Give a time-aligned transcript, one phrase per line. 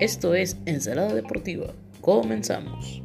[0.00, 1.72] Esto es Ensalada Deportiva.
[2.00, 3.01] Comenzamos.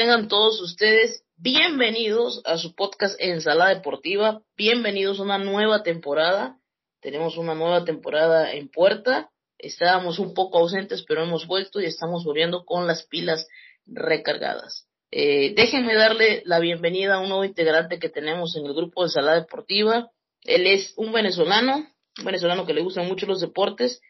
[0.00, 1.24] Tengan todos ustedes.
[1.36, 4.40] Bienvenidos a su podcast Ensalada Deportiva.
[4.56, 6.56] Bienvenidos a una nueva temporada.
[7.02, 9.28] Tenemos una nueva temporada en puerta.
[9.58, 13.46] Estábamos un poco ausentes, pero hemos vuelto y estamos volviendo con las pilas
[13.84, 14.86] recargadas.
[15.10, 19.08] Eh, déjenme darle la bienvenida a un nuevo integrante que tenemos en el grupo de
[19.08, 20.08] Ensalada Deportiva.
[20.44, 21.86] Él es un venezolano,
[22.18, 24.00] un venezolano que le gustan mucho los deportes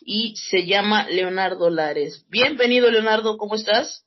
[0.00, 2.24] y se llama Leonardo Lares.
[2.28, 4.06] Bienvenido, Leonardo, ¿cómo estás?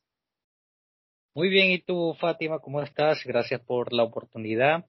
[1.35, 3.23] Muy bien, ¿y tú, Fátima, cómo estás?
[3.25, 4.85] Gracias por la oportunidad.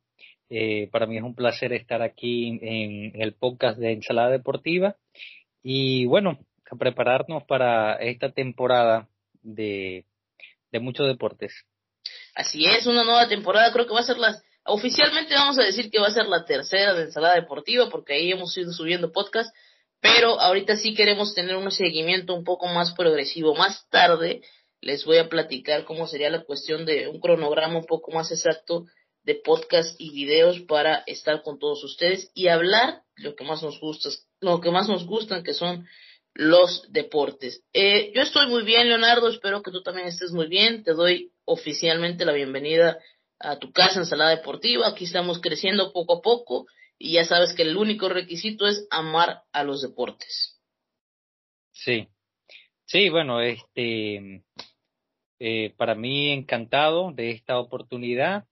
[0.50, 4.94] Eh, para mí es un placer estar aquí en el podcast de Ensalada Deportiva
[5.62, 6.38] y bueno,
[6.70, 9.08] a prepararnos para esta temporada
[9.40, 10.04] de,
[10.72, 11.64] muchos deportes.
[12.34, 15.90] Así es, una nueva temporada, creo que va a ser la, oficialmente vamos a decir
[15.90, 19.50] que va a ser la tercera de Ensalada Deportiva, porque ahí hemos ido subiendo podcast,
[19.98, 23.54] pero ahorita sí queremos tener un seguimiento un poco más progresivo.
[23.54, 24.42] Más tarde
[24.84, 28.84] les voy a platicar cómo sería la cuestión de un cronograma un poco más exacto
[29.22, 33.80] de podcast y videos para estar con todos ustedes y hablar lo que más nos
[33.80, 35.86] gusta, lo que más nos gustan, que son
[36.34, 37.64] los deportes.
[37.72, 40.84] Eh, yo estoy muy bien, Leonardo, espero que tú también estés muy bien.
[40.84, 42.98] Te doy oficialmente la bienvenida
[43.38, 44.88] a tu casa Ensalada Deportiva.
[44.88, 46.66] Aquí estamos creciendo poco a poco
[46.98, 50.60] y ya sabes que el único requisito es amar a los deportes.
[51.72, 52.06] Sí,
[52.84, 54.44] sí, bueno, este,
[55.38, 58.44] eh, para mí encantado de esta oportunidad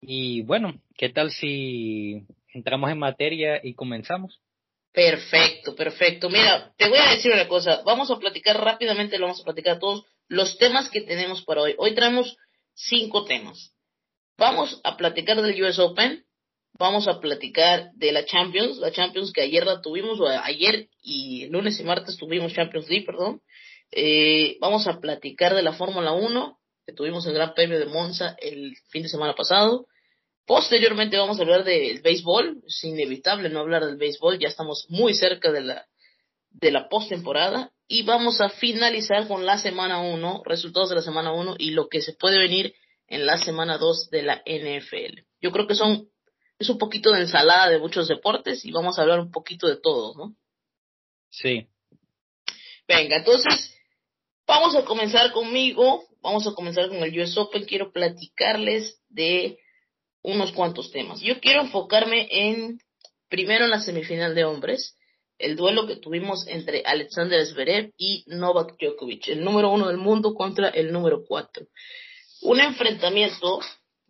[0.00, 4.40] y bueno, ¿qué tal si entramos en materia y comenzamos?
[4.92, 6.28] Perfecto, perfecto.
[6.28, 7.82] Mira, te voy a decir una cosa.
[7.84, 11.74] Vamos a platicar rápidamente, lo vamos a platicar todos los temas que tenemos para hoy.
[11.78, 12.36] Hoy traemos
[12.74, 13.72] cinco temas.
[14.36, 16.24] Vamos a platicar del US Open.
[16.78, 21.46] Vamos a platicar de la Champions, la Champions que ayer la tuvimos, o ayer y
[21.48, 23.42] lunes y martes tuvimos Champions League, perdón.
[23.92, 28.36] Eh, vamos a platicar de la Fórmula 1, que tuvimos el Gran Premio de Monza
[28.40, 29.86] el fin de semana pasado.
[30.46, 35.14] Posteriormente vamos a hablar del béisbol, es inevitable no hablar del béisbol, ya estamos muy
[35.14, 35.86] cerca de la,
[36.50, 41.32] de la postemporada y vamos a finalizar con la semana 1, resultados de la semana
[41.32, 42.74] 1 y lo que se puede venir
[43.08, 45.22] en la semana 2 de la NFL.
[45.40, 46.08] Yo creo que son,
[46.58, 49.76] es un poquito de ensalada de muchos deportes y vamos a hablar un poquito de
[49.76, 50.36] todo, ¿no?
[51.30, 51.66] Sí.
[52.86, 53.76] Venga, entonces,
[54.50, 59.58] vamos a comenzar conmigo, vamos a comenzar con el US Open, quiero platicarles de
[60.22, 61.20] unos cuantos temas.
[61.20, 62.80] Yo quiero enfocarme en,
[63.28, 64.96] primero en la semifinal de hombres,
[65.38, 70.34] el duelo que tuvimos entre Alexander Zverev y Novak Djokovic, el número uno del mundo
[70.34, 71.66] contra el número cuatro.
[72.42, 73.60] Un enfrentamiento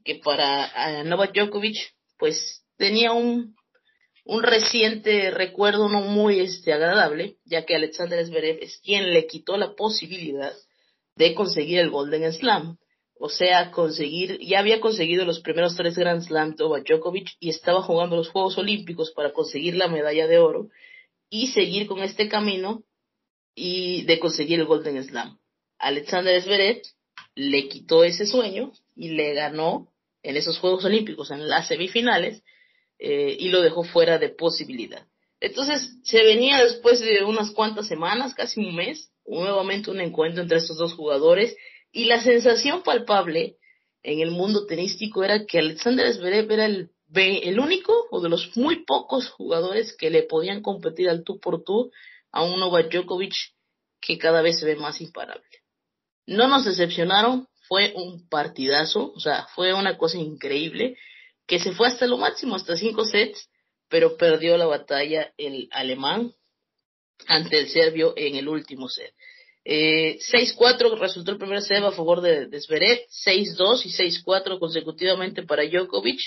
[0.02, 1.76] que para uh, Novak Djokovic,
[2.18, 3.54] pues tenía un,
[4.24, 9.56] un reciente recuerdo no muy este, agradable, ya que Alexander Zverev es quien le quitó
[9.56, 10.52] la posibilidad
[11.16, 12.78] de conseguir el Golden Slam.
[13.18, 17.82] O sea, conseguir, ya había conseguido los primeros tres Grand Slam Novak Djokovic y estaba
[17.82, 20.68] jugando los Juegos Olímpicos para conseguir la medalla de oro
[21.28, 22.82] y seguir con este camino
[23.54, 25.38] y de conseguir el Golden Slam.
[25.78, 26.82] Alexander Zverev
[27.34, 32.42] le quitó ese sueño y le ganó en esos Juegos Olímpicos, en las semifinales,
[33.00, 35.06] eh, y lo dejó fuera de posibilidad.
[35.40, 40.58] Entonces se venía después de unas cuantas semanas, casi un mes, nuevamente un encuentro entre
[40.58, 41.56] estos dos jugadores
[41.92, 43.56] y la sensación palpable
[44.02, 48.54] en el mundo tenístico era que Alexander Zverev era el, el único o de los
[48.56, 51.90] muy pocos jugadores que le podían competir al tú por tú
[52.32, 53.34] a un Novak Djokovic
[54.00, 55.44] que cada vez se ve más imparable.
[56.26, 60.96] No nos decepcionaron, fue un partidazo, o sea, fue una cosa increíble,
[61.50, 63.50] que se fue hasta lo máximo, hasta cinco sets,
[63.88, 66.32] pero perdió la batalla el alemán
[67.26, 69.12] ante el serbio en el último set.
[69.64, 75.42] Eh, 6-4 resultó el primer set a favor de, de Zverev, 6-2 y 6-4 consecutivamente
[75.42, 76.20] para Djokovic.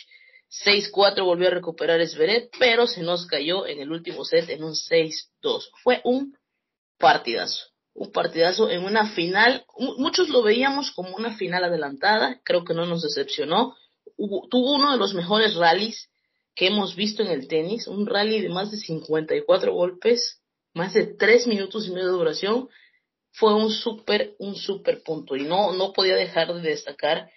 [0.65, 4.73] 6-4 volvió a recuperar Zverev, pero se nos cayó en el último set en un
[4.73, 5.69] 6-2.
[5.83, 6.37] Fue un
[6.99, 7.63] partidazo.
[7.93, 9.65] Un partidazo en una final.
[9.77, 12.41] Muchos lo veíamos como una final adelantada.
[12.43, 13.77] Creo que no nos decepcionó.
[14.49, 16.09] Tuvo uno de los mejores rallies
[16.55, 17.87] que hemos visto en el tenis.
[17.87, 20.41] Un rally de más de 54 golpes,
[20.73, 22.69] más de 3 minutos y medio de duración.
[23.31, 25.35] Fue un súper, un súper punto.
[25.35, 27.29] Y no, no podía dejar de destacar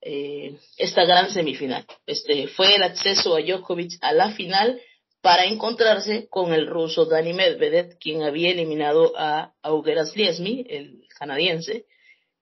[0.00, 1.86] eh, esta gran semifinal.
[2.06, 4.80] Este fue el acceso a Djokovic a la final
[5.22, 11.86] para encontrarse con el ruso Dani Medvedev, quien había eliminado a Augeras Liesmi, el canadiense,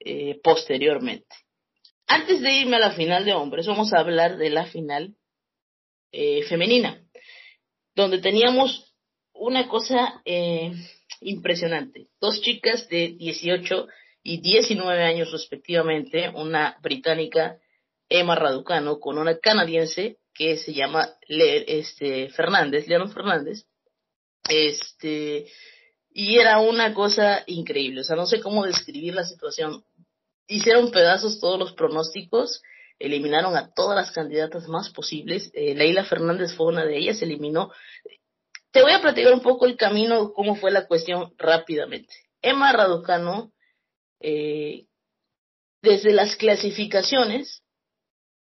[0.01, 1.37] eh, posteriormente.
[2.15, 5.15] Antes de irme a la final de hombres, vamos a hablar de la final
[6.13, 7.03] eh, femenina,
[7.95, 8.95] donde teníamos
[9.33, 10.73] una cosa eh,
[11.23, 12.09] impresionante.
[12.21, 13.89] Dos chicas de 18
[14.25, 17.57] y 19 años respectivamente, una británica
[18.11, 23.65] Emma Raducano con una canadiense que se llama Le, este Fernández, León Fernández.
[24.51, 25.47] Este
[26.13, 29.83] y era una cosa increíble, o sea, no sé cómo describir la situación.
[30.47, 32.63] Hicieron pedazos todos los pronósticos,
[32.99, 35.51] eliminaron a todas las candidatas más posibles.
[35.55, 37.73] Eh, Leila Fernández fue una de ellas, eliminó.
[38.71, 42.15] Te voy a platicar un poco el camino, cómo fue la cuestión rápidamente.
[42.41, 43.53] Emma Raducano
[44.21, 44.87] eh,
[45.83, 47.63] desde las clasificaciones,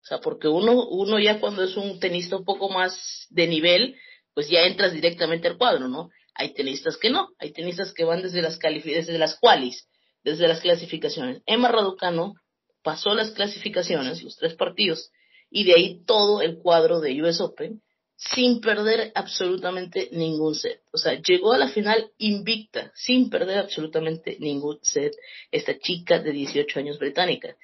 [0.03, 3.97] o sea, porque uno, uno ya cuando es un tenista un poco más de nivel,
[4.35, 6.11] pues ya entras directamente al cuadro, ¿no?
[6.35, 9.89] Hay tenistas que no, hay tenistas que van desde las, desde las qualis,
[10.31, 11.43] desde las clasificaciones.
[11.47, 12.35] Emma Raducano
[12.83, 15.11] pasó las clasificaciones, los tres partidos,
[15.51, 17.83] y de ahí todo el cuadro de US Open,
[18.17, 20.83] sin perder absolutamente ningún set.
[20.93, 25.15] O sea, llegó a la final invicta, sin perder absolutamente ningún set,
[25.53, 27.57] esta chica de 18 años británica.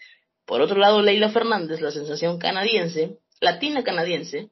[0.47, 4.51] Por otro lado, Leila Fernández, la sensación canadiense, latina canadiense,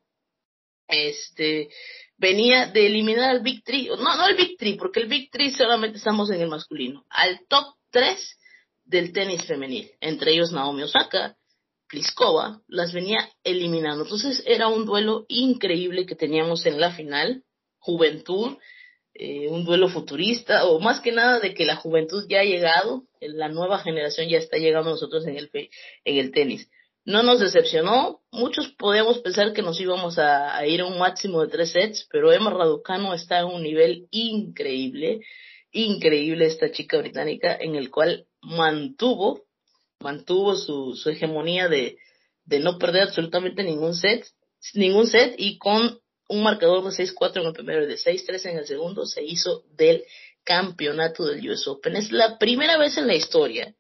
[0.88, 1.69] este,
[2.17, 5.53] venía de eliminar al Big Three, no, no al Big Three, porque el Big Three
[5.53, 8.39] solamente estamos en el masculino, al top 3
[8.85, 11.37] del tenis femenil, entre ellos Naomi Osaka,
[11.89, 14.05] Pliskova las venía eliminando.
[14.05, 17.44] Entonces era un duelo increíble que teníamos en la final,
[17.79, 18.56] juventud,
[19.15, 23.05] eh, un duelo futurista, o más que nada de que la juventud ya ha llegado,
[23.21, 26.71] la nueva generación ya está llegando a nosotros en el, en el tenis.
[27.05, 31.43] No nos decepcionó, muchos podíamos pensar que nos íbamos a, a ir a un máximo
[31.43, 35.21] de tres sets, pero Emma Raducano está en un nivel increíble,
[35.73, 39.43] increíble esta chica británica, en el cual mantuvo
[40.03, 41.97] mantuvo su, su hegemonía de,
[42.45, 44.27] de no perder absolutamente ningún set,
[44.75, 48.59] ningún set y con un marcador de 6-4 en el primero y de 6-3 en
[48.59, 50.05] el segundo se hizo del
[50.45, 51.97] campeonato del US Open.
[51.97, 53.75] Es la primera vez en la historia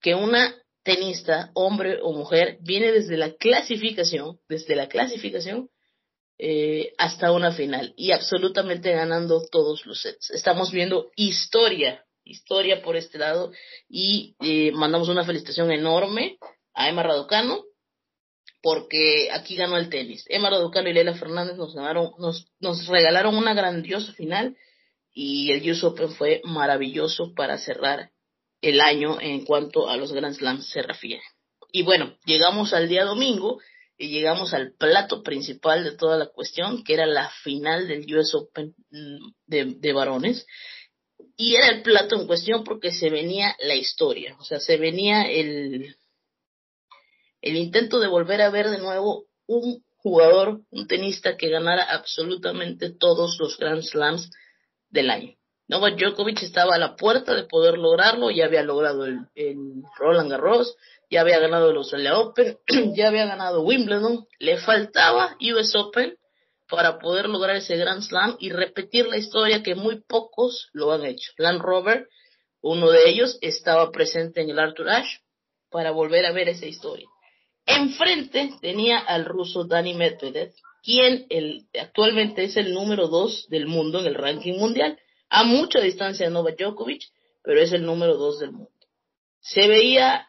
[0.00, 5.68] que una tenista, hombre o mujer, viene desde la clasificación, desde la clasificación
[6.38, 10.30] eh, hasta una final y absolutamente ganando todos los sets.
[10.30, 13.52] Estamos viendo historia historia por este lado
[13.88, 16.38] y eh, mandamos una felicitación enorme
[16.74, 17.64] a Emma Raducano
[18.62, 20.24] porque aquí ganó el tenis.
[20.28, 24.56] Emma Raducano y Leila Fernández nos ganaron, nos, nos regalaron una grandiosa final
[25.12, 28.10] y el US Open fue maravilloso para cerrar
[28.60, 31.22] el año en cuanto a los Grand Slams se refiere.
[31.70, 33.60] Y bueno, llegamos al día domingo
[33.98, 38.34] y llegamos al plato principal de toda la cuestión, que era la final del US
[38.34, 40.46] Open mm, de, de varones,
[41.36, 45.30] y era el plato en cuestión porque se venía la historia, o sea, se venía
[45.30, 45.96] el,
[47.40, 52.90] el intento de volver a ver de nuevo un jugador, un tenista que ganara absolutamente
[52.90, 54.30] todos los Grand Slams
[54.88, 55.34] del año.
[55.68, 59.56] Novak Djokovic estaba a la puerta de poder lograrlo, ya había logrado el, el
[59.98, 60.76] Roland Garros,
[61.10, 62.58] ya había ganado el Australia Open,
[62.96, 66.16] ya había ganado Wimbledon, le faltaba US Open
[66.68, 71.04] para poder lograr ese Grand Slam y repetir la historia que muy pocos lo han
[71.04, 71.32] hecho.
[71.38, 72.08] Land Rover,
[72.60, 75.20] uno de ellos, estaba presente en el Arthur Ashe
[75.70, 77.06] para volver a ver esa historia.
[77.66, 84.00] Enfrente tenía al ruso Dani Medvedev, quien el, actualmente es el número dos del mundo
[84.00, 84.98] en el ranking mundial,
[85.28, 87.02] a mucha distancia de Novak Djokovic,
[87.42, 88.70] pero es el número dos del mundo.
[89.40, 90.28] Se veía,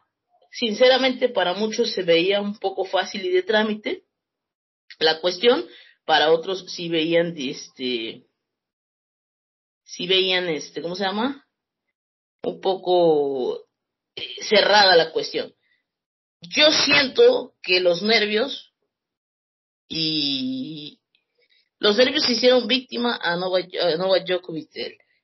[0.57, 4.05] sinceramente para muchos se veía un poco fácil y de trámite
[4.97, 5.67] la cuestión,
[6.03, 8.25] para otros sí veían este,
[9.83, 11.45] sí veían este, ¿cómo se llama?
[12.41, 13.67] Un poco
[14.15, 15.53] eh, cerrada la cuestión.
[16.41, 18.73] Yo siento que los nervios
[19.87, 20.99] y
[21.77, 23.69] los nervios se hicieron víctima a Novak,
[24.25, 24.71] Djokovic.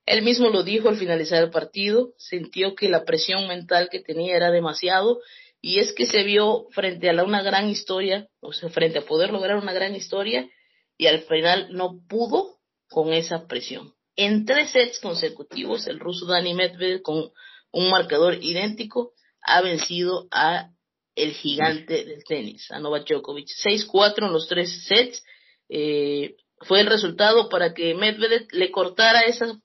[0.05, 4.36] Él mismo lo dijo al finalizar el partido, sintió que la presión mental que tenía
[4.36, 5.22] era demasiado
[5.62, 9.31] y es que se vio frente a una gran historia, o sea, frente a poder
[9.31, 10.50] lograr una gran historia
[10.98, 12.57] y al final no pudo
[12.89, 13.93] con esa presión.
[14.15, 17.31] En tres sets consecutivos, el ruso Dani Medvedev con
[17.72, 20.69] un marcador idéntico ha vencido a
[21.15, 23.48] el gigante del tenis, a Novak Djokovic.
[23.48, 25.24] 6-4 en los tres sets.
[25.69, 29.60] Eh, fue el resultado para que Medvedev le cortara esa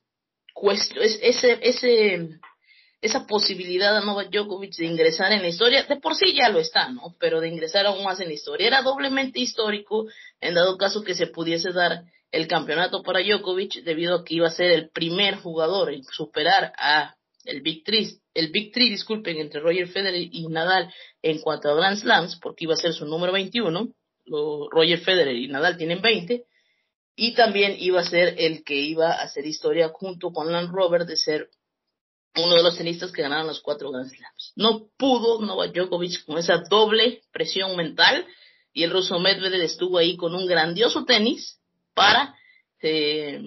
[1.21, 2.29] ese, ese,
[3.01, 6.59] esa posibilidad a Novak Djokovic de ingresar en la historia, de por sí ya lo
[6.59, 7.15] está, ¿no?
[7.19, 8.67] Pero de ingresar aún más en la historia.
[8.67, 10.07] Era doblemente histórico
[10.41, 14.47] en dado caso que se pudiese dar el campeonato para Djokovic debido a que iba
[14.47, 17.15] a ser el primer jugador en superar a
[17.45, 21.75] el Big Three, el Big Three, disculpen, entre Roger Federer y Nadal en cuanto a
[21.75, 23.89] Grand Slams, porque iba a ser su número 21,
[24.71, 26.43] Roger Federer y Nadal tienen 20,
[27.19, 31.05] y también iba a ser el que iba a hacer historia junto con Land Rover
[31.05, 31.49] de ser
[32.37, 34.53] uno de los tenistas que ganaron los cuatro Grand Slams.
[34.55, 38.25] No pudo Novak Djokovic con esa doble presión mental
[38.71, 41.59] y el ruso Medvedev estuvo ahí con un grandioso tenis
[41.93, 42.35] para
[42.81, 43.41] eh,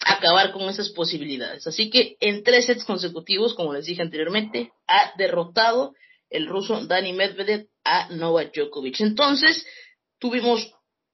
[0.00, 1.66] acabar con esas posibilidades.
[1.66, 5.92] Así que en tres sets consecutivos, como les dije anteriormente, ha derrotado
[6.30, 8.98] el ruso Dani Medvedev a Novak Djokovic.
[9.00, 9.66] Entonces,
[10.18, 10.72] tuvimos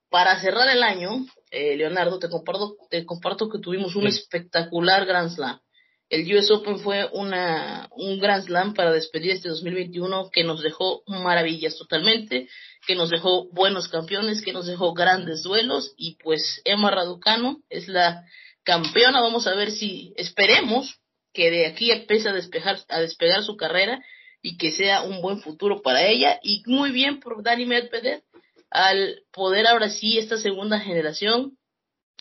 [0.09, 5.31] para cerrar el año, eh, Leonardo, te comparto, te comparto que tuvimos un espectacular Grand
[5.31, 5.61] Slam.
[6.09, 11.03] El US Open fue una, un Grand Slam para despedir este 2021 que nos dejó
[11.09, 12.49] maravillas totalmente,
[12.87, 17.88] que nos dejó buenos campeones, que nos dejó grandes duelos y pues Emma Raducano es
[17.88, 18.25] la
[18.62, 19.21] campeona.
[19.21, 21.00] Vamos a ver si esperemos
[21.33, 24.00] que de aquí empiece a, despejar, a despegar su carrera
[24.43, 26.38] y que sea un buen futuro para ella.
[26.41, 28.23] Y muy bien por Dani Medvedev
[28.71, 31.57] al poder ahora sí esta segunda generación,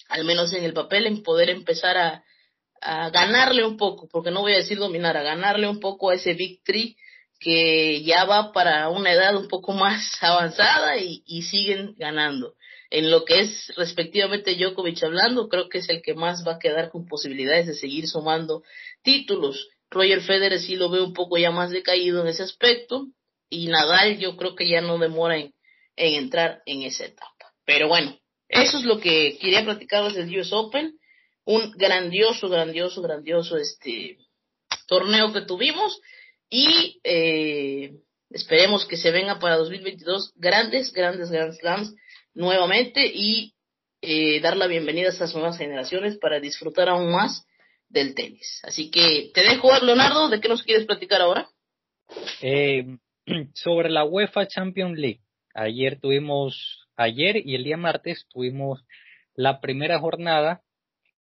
[0.09, 2.23] al menos en el papel, en poder empezar a,
[2.81, 6.15] a ganarle un poco, porque no voy a decir dominar, a ganarle un poco a
[6.15, 6.95] ese Big Three
[7.39, 12.55] que ya va para una edad un poco más avanzada y, y siguen ganando
[12.89, 16.59] en lo que es respectivamente Djokovic hablando, creo que es el que más va a
[16.59, 18.63] quedar con posibilidades de seguir sumando
[19.01, 19.69] títulos.
[19.89, 23.07] Roger Federer sí lo veo un poco ya más decaído en ese aspecto
[23.49, 25.53] y Nadal yo creo que ya no demora en,
[25.95, 27.53] entrar en esa etapa.
[27.65, 30.97] Pero bueno, eso es lo que quería platicarles del US Open,
[31.45, 34.17] un grandioso, grandioso, grandioso este
[34.87, 35.99] torneo que tuvimos
[36.49, 37.93] y eh,
[38.29, 41.95] esperemos que se venga para 2022 grandes, grandes Grand Slams
[42.33, 43.53] nuevamente y
[44.01, 47.45] eh, dar la bienvenida a estas nuevas generaciones para disfrutar aún más
[47.89, 48.61] del tenis.
[48.63, 51.49] Así que te dejo, Leonardo, ¿de qué nos quieres platicar ahora?
[52.41, 52.97] Eh,
[53.53, 55.21] sobre la UEFA Champions League.
[55.55, 58.85] Ayer tuvimos, ayer y el día martes tuvimos
[59.35, 60.61] la primera jornada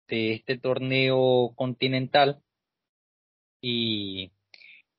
[0.09, 2.43] de este torneo continental
[3.61, 4.33] y,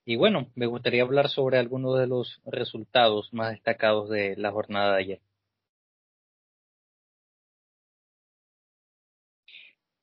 [0.05, 4.93] y bueno, me gustaría hablar sobre algunos de los resultados más destacados de la jornada
[4.95, 5.21] de ayer.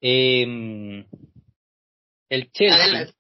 [0.01, 1.07] Eh,
[2.29, 3.15] el Chelsea,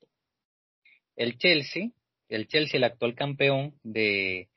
[1.14, 1.90] el Chelsea,
[2.28, 4.48] el Chelsea, el actual campeón de,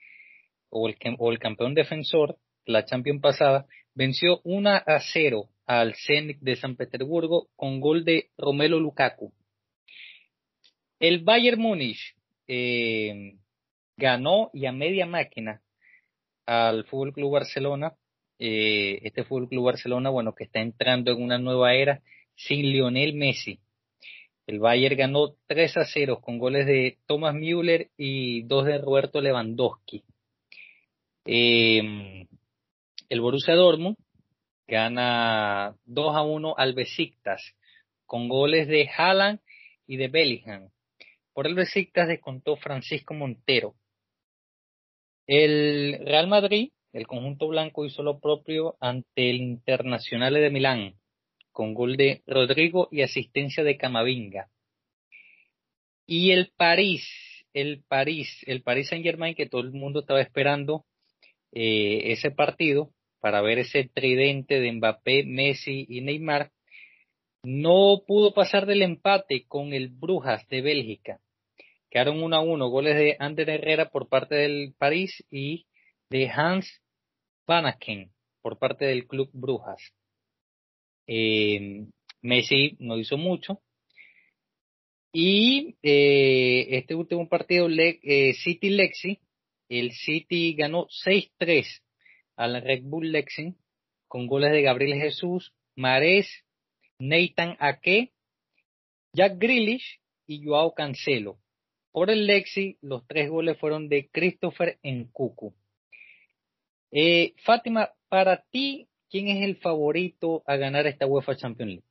[0.77, 6.75] o el, campeón defensor, la Champions pasada, venció 1 a 0 al Zenit de San
[6.75, 9.31] Petersburgo con gol de Romelo Lukaku.
[10.99, 12.15] El Bayern Múnich
[12.47, 13.37] eh,
[13.95, 15.61] ganó y a media máquina
[16.45, 17.93] al Fútbol Club Barcelona.
[18.37, 22.01] Eh, este Fútbol Club Barcelona, bueno, que está entrando en una nueva era
[22.35, 23.61] sin Lionel Messi.
[24.45, 29.21] El Bayern ganó 3 a 0 con goles de Thomas Müller y dos de Roberto
[29.21, 30.03] Lewandowski.
[31.25, 32.27] Em,
[33.09, 33.97] el Borussia Dortmund
[34.67, 37.55] gana 2 a 1 al Besiktas
[38.05, 39.39] con goles de Haaland
[39.87, 40.69] y de Bellingham.
[41.33, 43.75] Por el Besiktas descontó Francisco Montero.
[45.27, 50.95] El Real Madrid, el conjunto blanco, hizo lo propio ante el Internacional de Milán
[51.51, 54.49] con gol de Rodrigo y asistencia de Camavinga.
[56.05, 57.07] Y el París,
[57.53, 60.85] el París, el París Saint Germain que todo el mundo estaba esperando,
[61.55, 66.51] eh, ese partido para ver ese tridente de Mbappé, Messi y Neymar,
[67.43, 71.21] no pudo pasar del empate con el Brujas de Bélgica.
[71.89, 75.65] Quedaron 1 a 1, goles de Ander Herrera por parte del París y
[76.09, 76.81] de Hans
[77.47, 79.93] Vanaken por parte del club Brujas.
[81.07, 81.85] Eh,
[82.21, 83.61] Messi no hizo mucho.
[85.13, 89.21] Y eh, este último partido, City Lexi,
[89.69, 91.81] el City ganó 6-3
[92.35, 93.55] al Red Bull Lexi
[94.07, 96.27] con goles de Gabriel Jesús, Marés,
[96.99, 98.13] Nathan Ake,
[99.13, 101.37] Jack Grealish y Joao Cancelo.
[101.91, 105.53] Por el Lexi, los tres goles fueron de Christopher Nkuku.
[106.91, 111.87] Eh, Fátima, para ti, ¿quién es el favorito a ganar esta UEFA Champions League?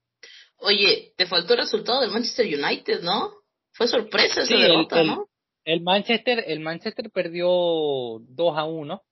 [0.58, 3.32] Oye, te faltó el resultado del Manchester United, ¿no?
[3.72, 5.28] Fue sorpresa esa derrota, ¿no?
[5.64, 9.02] El Manchester, el Manchester perdió 2 a 1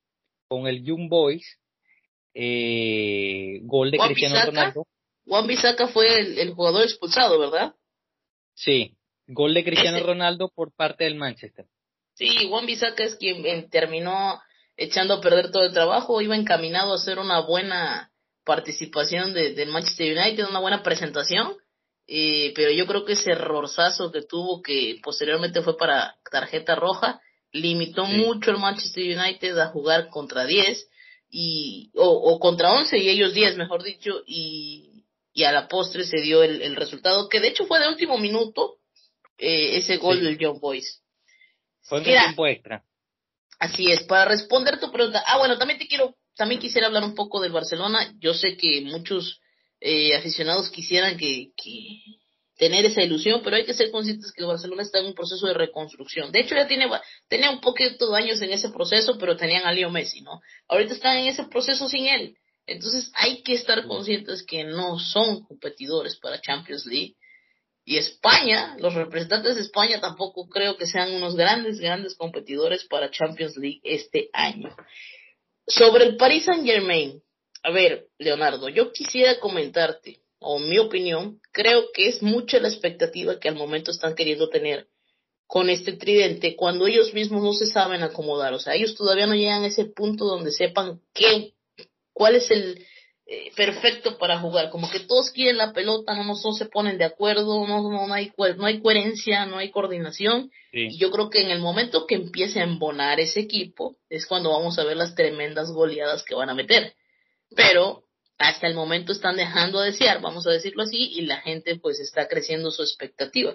[0.48, 1.58] con el Young Boys.
[2.34, 4.86] Eh, gol de Cristiano Ronaldo.
[5.26, 7.74] Juan Bisaca fue el, jugador expulsado, ¿verdad?
[8.54, 11.66] Sí, gol de Cristiano Ronaldo por parte del Manchester.
[12.14, 14.40] Sí, Juan Bisaca es quien eh, terminó
[14.76, 18.10] echando a perder todo el trabajo, iba encaminado a hacer una buena
[18.44, 21.56] participación de, del Manchester United, una buena presentación,
[22.14, 27.22] eh, pero yo creo que ese errorzazo que tuvo, que posteriormente fue para tarjeta roja,
[27.52, 30.90] limitó mucho el Manchester United a jugar contra 10
[31.30, 36.04] y o, o contra 11 y ellos 10, mejor dicho, y, y a la postre
[36.04, 38.76] se dio el, el resultado, que de hecho fue de último minuto,
[39.38, 41.00] eh, ese gol del John Boyce.
[41.80, 42.84] Fue en tiempo extra.
[43.58, 45.24] Así es, para responder tu pregunta.
[45.26, 48.12] Ah, bueno, también te quiero, también quisiera hablar un poco del Barcelona.
[48.20, 49.40] Yo sé que muchos
[49.82, 52.02] eh, aficionados quisieran que, que
[52.56, 55.46] tener esa ilusión, pero hay que ser conscientes que el Barcelona está en un proceso
[55.46, 56.30] de reconstrucción.
[56.30, 56.88] De hecho, ya tiene,
[57.28, 60.40] tenía un poquito de años en ese proceso, pero tenían a Leo Messi, ¿no?
[60.68, 62.36] Ahorita están en ese proceso sin él.
[62.66, 67.16] Entonces hay que estar conscientes que no son competidores para Champions League
[67.84, 73.10] y España, los representantes de España tampoco creo que sean unos grandes, grandes competidores para
[73.10, 74.74] Champions League este año.
[75.66, 77.20] Sobre el Paris Saint Germain,
[77.62, 83.38] a ver, Leonardo, yo quisiera comentarte, o mi opinión, creo que es mucha la expectativa
[83.38, 84.88] que al momento están queriendo tener
[85.46, 88.54] con este tridente cuando ellos mismos no se saben acomodar.
[88.54, 91.52] O sea, ellos todavía no llegan a ese punto donde sepan qué,
[92.12, 92.84] cuál es el,
[93.34, 94.68] eh, perfecto para jugar.
[94.68, 98.32] Como que todos quieren la pelota, no, no, se ponen de acuerdo, no, no, hay,
[98.56, 100.50] no hay coherencia, no hay coordinación.
[100.72, 104.50] Y yo creo que en el momento que empiece a embonar ese equipo es cuando
[104.50, 106.94] vamos a ver las tremendas goleadas que van a meter.
[107.56, 108.04] Pero
[108.38, 112.00] hasta el momento están dejando a desear, vamos a decirlo así, y la gente pues
[112.00, 113.54] está creciendo su expectativa.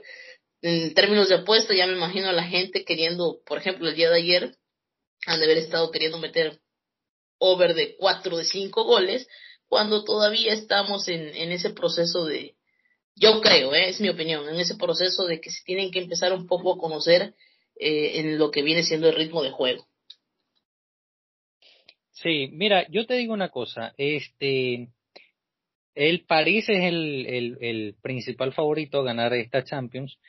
[0.62, 4.10] En términos de apuesta, ya me imagino a la gente queriendo, por ejemplo, el día
[4.10, 4.56] de ayer,
[5.26, 6.60] han de haber estado queriendo meter
[7.40, 9.28] over de cuatro de cinco goles,
[9.68, 12.56] cuando todavía estamos en, en ese proceso de,
[13.16, 13.90] yo creo, ¿eh?
[13.90, 16.78] es mi opinión, en ese proceso de que se tienen que empezar un poco a
[16.78, 17.34] conocer
[17.80, 19.87] eh, en lo que viene siendo el ritmo de juego.
[22.28, 24.90] Sí, mira, yo te digo una cosa, este,
[25.96, 27.26] el París es el,
[27.62, 30.20] el, principal favorito a ganar esta Champions,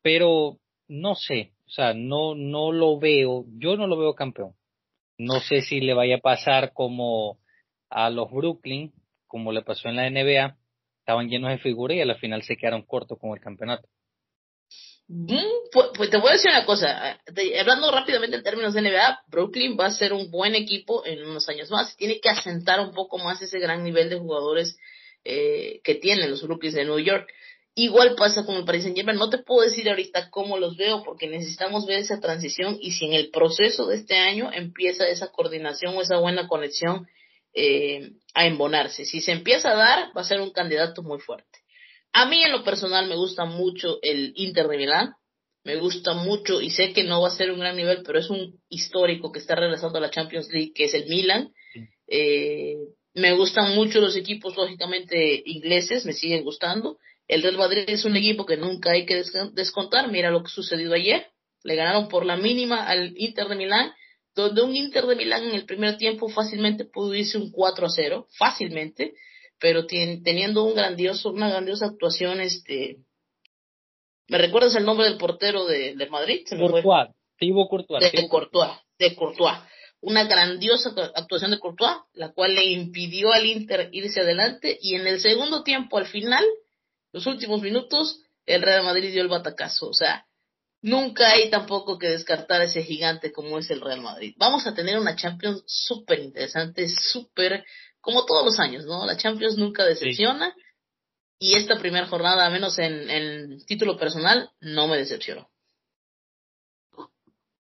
[0.00, 0.56] pero
[0.88, 4.54] no sé, o sea, no, no lo veo, yo no lo veo campeón.
[5.18, 7.36] No sé si le vaya a pasar como
[7.90, 8.94] a los Brooklyn,
[9.26, 10.56] como le pasó en la NBA,
[11.00, 13.86] estaban llenos de figuras y a la final se quedaron cortos con el campeonato.
[15.06, 15.36] Mm,
[15.70, 17.18] pues, te voy a decir una cosa,
[17.60, 21.48] hablando rápidamente en términos de NBA, Brooklyn va a ser un buen equipo en unos
[21.48, 24.78] años más, tiene que asentar un poco más ese gran nivel de jugadores
[25.24, 27.28] eh, que tienen los Brooklyn de New York.
[27.74, 29.18] Igual pasa con el Paris Saint Germain.
[29.18, 33.06] No te puedo decir ahorita cómo los veo porque necesitamos ver esa transición y si
[33.06, 37.08] en el proceso de este año empieza esa coordinación o esa buena conexión
[37.52, 39.04] eh, a embonarse.
[39.04, 41.63] Si se empieza a dar, va a ser un candidato muy fuerte.
[42.14, 45.14] A mí en lo personal me gusta mucho el Inter de Milán,
[45.64, 48.30] me gusta mucho y sé que no va a ser un gran nivel, pero es
[48.30, 51.52] un histórico que está regresando a la Champions League, que es el Milan.
[52.06, 52.76] Eh,
[53.14, 56.98] me gustan mucho los equipos, lógicamente, ingleses, me siguen gustando.
[57.26, 59.22] El Real Madrid es un equipo que nunca hay que
[59.52, 60.10] descontar.
[60.10, 61.26] Mira lo que sucedió ayer.
[61.62, 63.92] Le ganaron por la mínima al Inter de Milán
[64.34, 67.90] donde un Inter de Milán en el primer tiempo fácilmente pudo irse un 4 a
[67.90, 69.14] 0, fácilmente,
[69.64, 72.98] pero teniendo un grandioso, una grandiosa actuación, este,
[74.28, 76.44] ¿me recuerdas el nombre del portero de, Madrid?
[76.46, 78.12] Courtois, Thibaut Courtois.
[78.12, 79.56] De, Courtois, de Courtois.
[80.02, 85.06] Una grandiosa actuación de Courtois, la cual le impidió al Inter irse adelante, y en
[85.06, 86.44] el segundo tiempo, al final,
[87.12, 90.26] los últimos minutos, el Real Madrid dio el batacazo, o sea,
[90.82, 94.34] nunca hay tampoco que descartar ese gigante como es el Real Madrid.
[94.36, 97.64] Vamos a tener una Champions súper interesante, súper,
[98.04, 99.06] como todos los años, ¿no?
[99.06, 100.54] La Champions nunca decepciona
[101.38, 105.48] y esta primera jornada, menos en el título personal, no me decepcionó.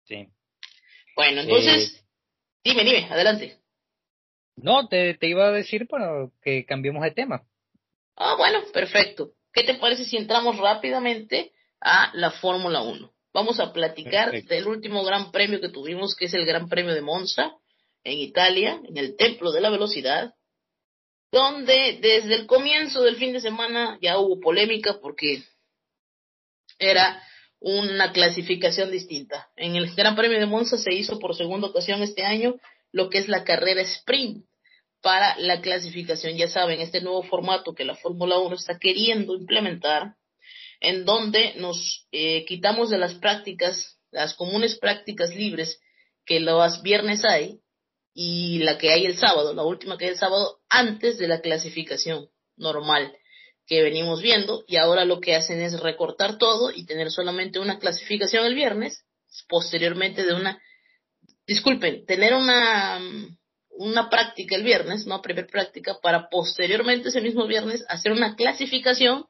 [0.05, 0.29] Sí.
[1.15, 2.03] Bueno, entonces, eh,
[2.65, 3.59] dime, dime, adelante.
[4.57, 7.47] No, te, te iba a decir para que cambiemos de tema.
[8.17, 9.33] Ah, bueno, perfecto.
[9.53, 13.13] ¿Qué te parece si entramos rápidamente a la Fórmula 1?
[13.33, 17.03] Vamos a platicar del último gran premio que tuvimos, que es el Gran Premio de
[17.03, 17.53] Monza,
[18.09, 20.35] en Italia, en el Templo de la Velocidad,
[21.31, 25.43] donde desde el comienzo del fin de semana ya hubo polémica porque
[26.79, 27.23] era
[27.61, 29.49] una clasificación distinta.
[29.57, 32.55] En el Gran Premio de Monza se hizo por segunda ocasión este año
[32.93, 34.45] lo que es la carrera sprint
[35.03, 36.37] para la clasificación.
[36.37, 40.15] Ya saben, este nuevo formato que la Fórmula 1 está queriendo implementar,
[40.81, 45.81] en donde nos eh, quitamos de las prácticas, las comunes prácticas libres
[46.25, 47.61] que los viernes hay
[48.21, 51.41] y la que hay el sábado, la última que hay el sábado, antes de la
[51.41, 52.27] clasificación
[52.57, 53.17] normal
[53.65, 57.79] que venimos viendo y ahora lo que hacen es recortar todo y tener solamente una
[57.79, 59.05] clasificación el viernes,
[59.49, 60.61] posteriormente de una,
[61.47, 63.01] disculpen, tener una,
[63.71, 69.27] una práctica el viernes, no primer práctica, para posteriormente ese mismo viernes hacer una clasificación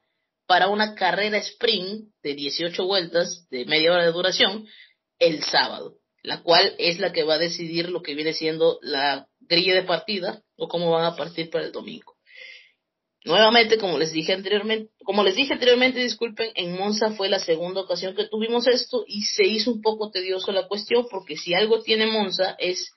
[0.47, 4.65] para una carrera sprint de 18 vueltas de media hora de duración
[5.19, 9.27] el sábado, la cual es la que va a decidir lo que viene siendo la
[9.39, 12.15] grilla de partida o cómo van a partir para el domingo.
[13.25, 17.81] Nuevamente, como les dije anteriormente, como les dije anteriormente, disculpen, en Monza fue la segunda
[17.81, 21.81] ocasión que tuvimos esto y se hizo un poco tedioso la cuestión porque si algo
[21.81, 22.91] tiene Monza es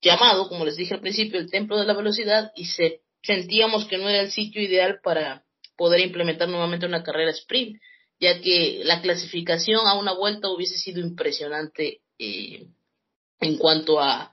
[0.00, 3.98] llamado, como les dije al principio, el templo de la velocidad y se sentíamos que
[3.98, 5.44] no era el sitio ideal para
[5.76, 7.78] poder implementar nuevamente una carrera sprint,
[8.20, 12.66] ya que la clasificación a una vuelta hubiese sido impresionante eh,
[13.40, 14.32] en cuanto a,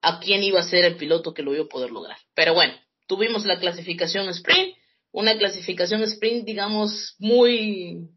[0.00, 2.18] a quién iba a ser el piloto que lo iba a poder lograr.
[2.34, 2.74] Pero bueno,
[3.06, 4.76] tuvimos la clasificación sprint,
[5.12, 8.08] una clasificación sprint, digamos, muy,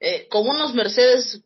[0.00, 1.42] eh, con unos Mercedes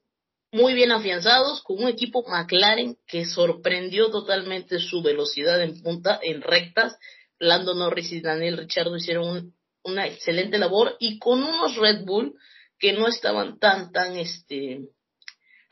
[0.52, 6.42] muy bien afianzados, con un equipo McLaren que sorprendió totalmente su velocidad en punta, en
[6.42, 6.96] rectas.
[7.38, 12.34] Lando Norris y Daniel Ricciardo hicieron una excelente labor y con unos Red Bull
[12.78, 14.82] que no estaban tan, tan, este,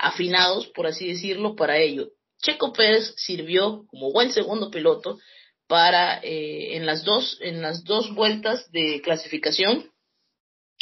[0.00, 2.10] afinados, por así decirlo, para ello.
[2.42, 5.18] Checo Pérez sirvió como buen segundo piloto
[5.66, 9.92] para eh, en las dos en las dos vueltas de clasificación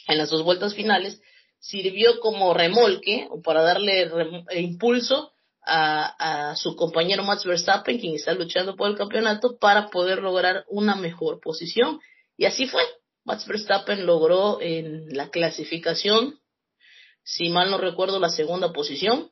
[0.06, 1.20] en las dos vueltas finales
[1.58, 8.14] sirvió como remolque o para darle eh, impulso a, a, su compañero Max Verstappen quien
[8.14, 12.00] está luchando por el campeonato para poder lograr una mejor posición
[12.38, 12.80] y así fue
[13.24, 16.38] Max Verstappen logró en la clasificación
[17.36, 19.30] si mal no recuerdo la segunda posición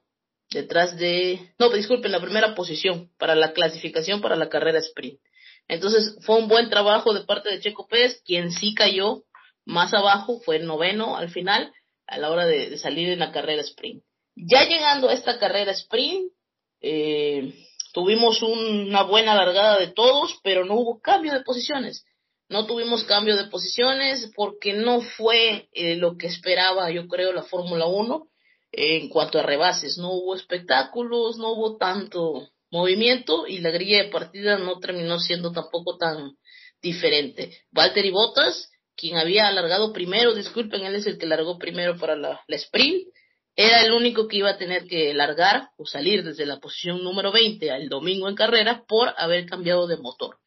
[0.51, 5.21] detrás de no disculpen la primera posición para la clasificación para la carrera sprint
[5.69, 9.25] entonces fue un buen trabajo de parte de Checo Pérez, quien sí cayó
[9.65, 11.73] más abajo, fue el noveno al final,
[12.07, 14.03] a la hora de, salir en la carrera sprint.
[14.37, 16.33] Ya llegando a esta carrera sprint,
[16.81, 17.53] eh,
[17.93, 22.05] tuvimos una buena largada de todos, pero no hubo cambio de posiciones.
[22.49, 27.43] No tuvimos cambio de posiciones porque no fue eh, lo que esperaba, yo creo, la
[27.43, 28.29] Fórmula 1
[28.73, 29.99] en cuanto a rebases.
[29.99, 35.53] No hubo espectáculos, no hubo tanto, movimiento y la grilla de partida no terminó siendo
[35.53, 36.37] tampoco tan
[36.83, 37.57] diferente.
[37.71, 42.41] Valtteri Bottas, quien había alargado primero, disculpen, él es el que largó primero para la,
[42.49, 43.09] sprint,
[43.55, 47.33] era el único que iba a tener que largar o salir desde la posición número
[47.33, 50.39] 20 al domingo en carrera por haber cambiado de motor.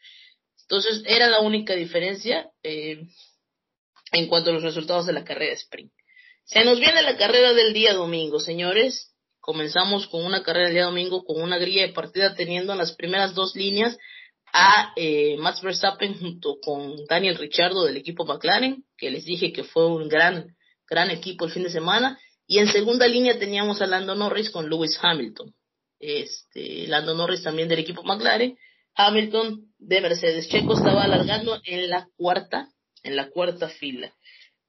[0.70, 3.02] Entonces era la única diferencia eh,
[4.12, 5.92] en cuanto a los resultados de la carrera sprint.
[6.46, 9.16] Se nos viene la carrera del día domingo, señores.
[9.40, 12.94] Comenzamos con una carrera el día domingo con una grilla de partida teniendo en las
[12.94, 13.98] primeras dos líneas
[14.54, 19.64] a eh, Max Verstappen junto con Daniel Ricciardo del equipo McLaren, que les dije que
[19.64, 20.56] fue un gran,
[20.88, 22.20] gran equipo el fin de semana.
[22.46, 25.52] Y en segunda línea teníamos a Lando Norris con Lewis Hamilton.
[26.00, 28.56] Este, Lando Norris también del equipo McLaren.
[28.94, 30.50] Hamilton de Mercedes.
[30.50, 32.70] Checo estaba alargando en la cuarta,
[33.04, 34.14] en la cuarta fila.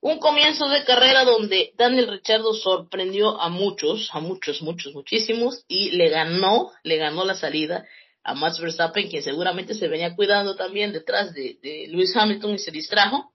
[0.00, 5.90] Un comienzo de carrera donde Daniel Richardo sorprendió a muchos, a muchos, muchos, muchísimos, y
[5.90, 7.86] le ganó, le ganó la salida
[8.22, 12.58] a Max Verstappen, quien seguramente se venía cuidando también detrás de, de Lewis Hamilton y
[12.58, 13.32] se distrajo,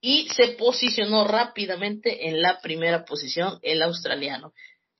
[0.00, 4.52] y se posicionó rápidamente en la primera posición el australiano.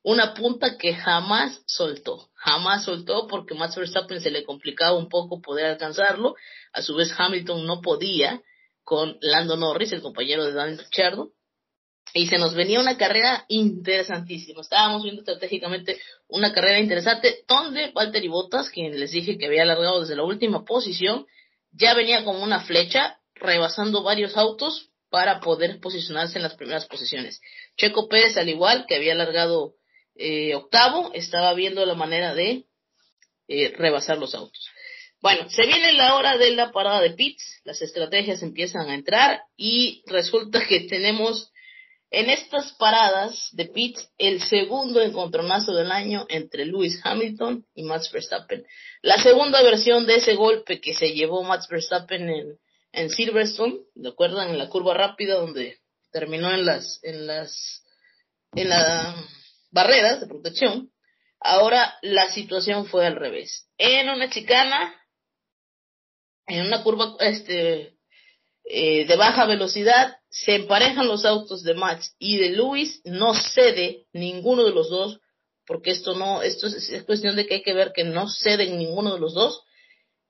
[0.03, 5.43] Una punta que jamás soltó, jamás soltó porque Max Verstappen se le complicaba un poco
[5.43, 6.37] poder alcanzarlo,
[6.73, 8.43] a su vez Hamilton no podía,
[8.83, 11.33] con Lando Norris, el compañero de Daniel Ricciardo.
[12.13, 14.63] y se nos venía una carrera interesantísima.
[14.63, 20.01] Estábamos viendo estratégicamente una carrera interesante donde Valtteri Bottas, quien les dije que había alargado
[20.01, 21.27] desde la última posición,
[21.71, 27.41] ya venía como una flecha rebasando varios autos para poder posicionarse en las primeras posiciones.
[27.77, 29.77] Checo Pérez, al igual que había alargado
[30.21, 32.67] eh, octavo, estaba viendo la manera de
[33.49, 34.69] eh, rebasar los autos.
[35.23, 39.43] Bueno, se viene la hora de la parada de pits, las estrategias empiezan a entrar
[39.57, 41.51] y resulta que tenemos
[42.11, 48.11] en estas paradas de pits, el segundo encontronazo del año entre Lewis Hamilton y Max
[48.13, 48.67] Verstappen.
[49.01, 52.59] La segunda versión de ese golpe que se llevó Max Verstappen en,
[52.93, 54.43] en Silverstone, ¿de acuerdo?
[54.43, 55.79] En la curva rápida donde
[56.13, 57.85] terminó en las, en las,
[58.55, 59.40] en las
[59.71, 60.91] barreras de protección.
[61.41, 63.69] Ahora la situación fue al revés.
[63.79, 64.95] En una chicana,
[66.47, 67.97] en una curva, este,
[68.65, 74.07] eh, de baja velocidad, se emparejan los autos de Max y de Lewis, no cede
[74.13, 75.19] ninguno de los dos,
[75.67, 79.15] porque esto no, esto es, cuestión de que hay que ver que no ceden ninguno
[79.15, 79.63] de los dos,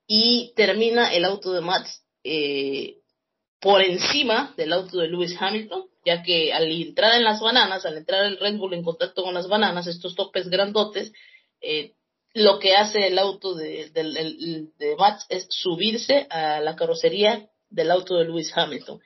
[0.07, 3.00] y termina el auto de Max eh,
[3.61, 7.99] por encima del auto de Lewis Hamilton, ya que al entrar en las bananas, al
[7.99, 11.13] entrar el Red Bull en contacto con las bananas, estos topes grandotes,
[11.61, 11.93] eh,
[12.33, 17.91] lo que hace el auto de, de, de Max es subirse a la carrocería del
[17.91, 19.01] auto de Lewis Hamilton,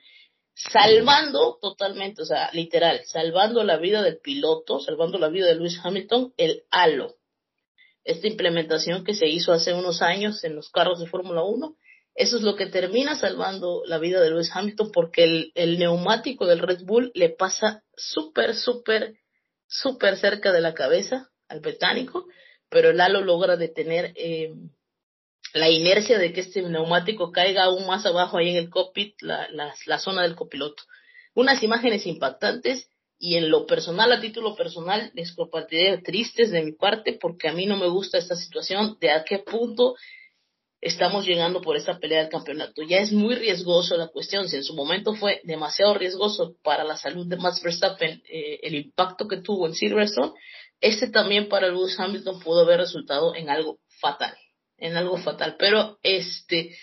[0.53, 5.79] salvando totalmente, o sea, literal, salvando la vida del piloto, salvando la vida de Lewis
[5.83, 7.15] Hamilton, el halo.
[8.05, 11.75] Esta implementación que se hizo hace unos años en los carros de Fórmula 1,
[12.15, 16.59] eso es lo que termina salvando la vida de Lewis Hamilton porque el, neumático del
[16.59, 19.15] Red Bull le pasa súper, súper,
[19.67, 22.25] súper cerca de la cabeza al británico,
[22.69, 24.53] pero el halo logra detener eh,
[25.53, 29.49] la inercia de que este neumático caiga aún más abajo ahí en el cockpit, la,
[29.85, 30.83] la, zona del copiloto.
[31.33, 36.71] Unas imágenes impactantes y en lo personal, a título personal, les compartiré tristes de mi
[36.71, 39.95] parte porque a mí no me gusta esta situación de a qué punto
[40.81, 42.81] estamos llegando por esta pelea del campeonato.
[42.83, 46.97] Ya es muy riesgoso la cuestión, si en su momento fue demasiado riesgoso para la
[46.97, 50.33] salud de Max Verstappen eh, el impacto que tuvo en Silverstone,
[50.81, 54.35] este también para Lewis Hamilton pudo haber resultado en algo fatal
[54.77, 55.55] en algo fatal.
[55.57, 56.75] Pero este,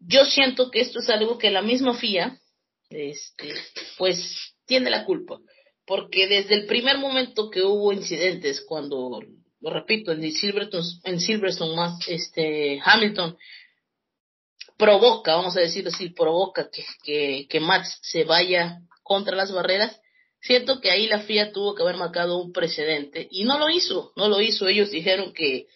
[0.00, 2.38] yo siento que esto es algo que la misma FIA,
[2.90, 3.54] este,
[3.96, 5.38] pues tiene la culpa.
[5.86, 9.20] Porque desde el primer momento que hubo incidentes, cuando,
[9.60, 13.36] lo repito, en Silverstone, en Silverstone más, este, Hamilton
[14.76, 20.00] provoca, vamos a decir así, provoca que, que, que Max se vaya contra las barreras,
[20.40, 24.12] siento que ahí la FIA tuvo que haber marcado un precedente y no lo hizo,
[24.16, 24.68] no lo hizo.
[24.68, 25.66] Ellos dijeron que,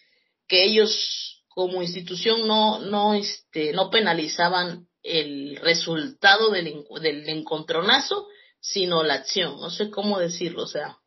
[0.47, 8.27] que ellos como institución no, no, este, no penalizaban el resultado del, del encontronazo,
[8.59, 9.59] sino la acción.
[9.59, 10.97] No sé cómo decirlo, o sea,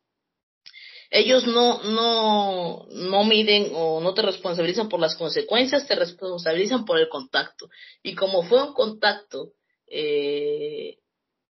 [1.09, 6.99] ellos no, no, no miden o no te responsabilizan por las consecuencias, te responsabilizan por
[6.99, 7.69] el contacto.
[8.03, 9.53] Y como fue un contacto,
[9.87, 10.97] eh,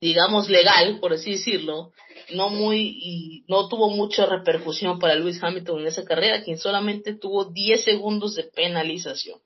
[0.01, 1.91] digamos, legal, por así decirlo,
[2.31, 7.15] no muy, y no tuvo mucha repercusión para Lewis Hamilton en esa carrera, quien solamente
[7.15, 9.39] tuvo 10 segundos de penalización.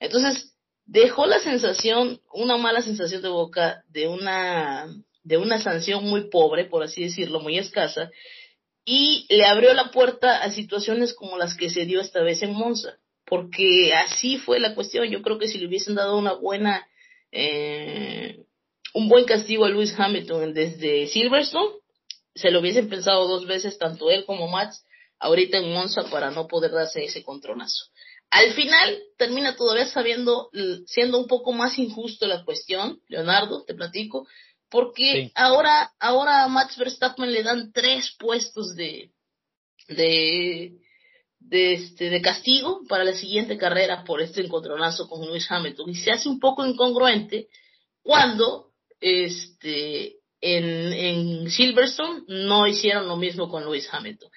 [0.00, 4.86] Entonces, dejó la sensación, una mala sensación de boca de una,
[5.22, 8.10] de una sanción muy pobre, por así decirlo, muy escasa,
[8.84, 12.52] y le abrió la puerta a situaciones como las que se dio esta vez en
[12.52, 15.08] Monza, porque así fue la cuestión.
[15.08, 16.86] Yo creo que si le hubiesen dado una buena,
[17.32, 18.44] eh,
[18.92, 21.72] un buen castigo a Lewis Hamilton desde Silverstone,
[22.34, 24.84] se lo hubiesen pensado dos veces tanto él como Max
[25.18, 27.86] ahorita en Monza para no poder darse ese contronazo.
[28.30, 30.50] Al final termina todavía sabiendo,
[30.86, 34.26] siendo un poco más injusto la cuestión, Leonardo, te platico,
[34.74, 39.12] porque ahora, ahora a Max Verstappen le dan tres puestos de,
[39.86, 40.72] de,
[41.38, 45.90] de, este, de castigo para la siguiente carrera por este encontronazo con Lewis Hamilton.
[45.90, 47.46] Y se hace un poco incongruente
[48.02, 54.28] cuando este, en, en Silverstone no hicieron lo mismo con Lewis Hamilton.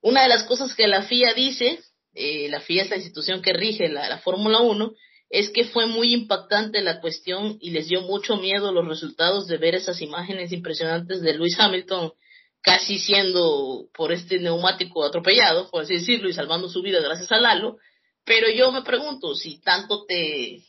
[0.00, 1.78] Una de las cosas que la FIA dice,
[2.12, 4.92] eh, la FIA es la institución que rige la, la Fórmula 1,
[5.28, 9.56] es que fue muy impactante la cuestión y les dio mucho miedo los resultados de
[9.56, 12.12] ver esas imágenes impresionantes de Lewis Hamilton
[12.60, 17.38] casi siendo por este neumático atropellado, por así decirlo, y salvando su vida gracias a
[17.38, 17.78] Lalo.
[18.24, 20.64] Pero yo me pregunto si tanto te,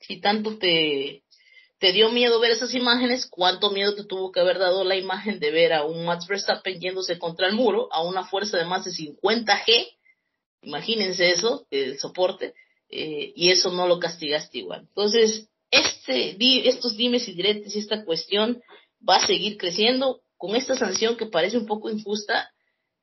[0.00, 1.22] si tanto te,
[1.78, 5.38] te dio miedo ver esas imágenes, cuánto miedo te tuvo que haber dado la imagen
[5.38, 8.84] de ver a un Max Verstappen yéndose contra el muro a una fuerza de más
[8.84, 9.86] de 50 G,
[10.62, 12.54] imagínense eso, el soporte,
[12.88, 14.86] eh, y eso no lo castigaste igual.
[14.88, 16.36] Entonces, este,
[16.68, 18.62] estos dimes y diretes y esta cuestión
[19.06, 20.20] va a seguir creciendo.
[20.36, 22.52] con esta sanción que parece un poco injusta,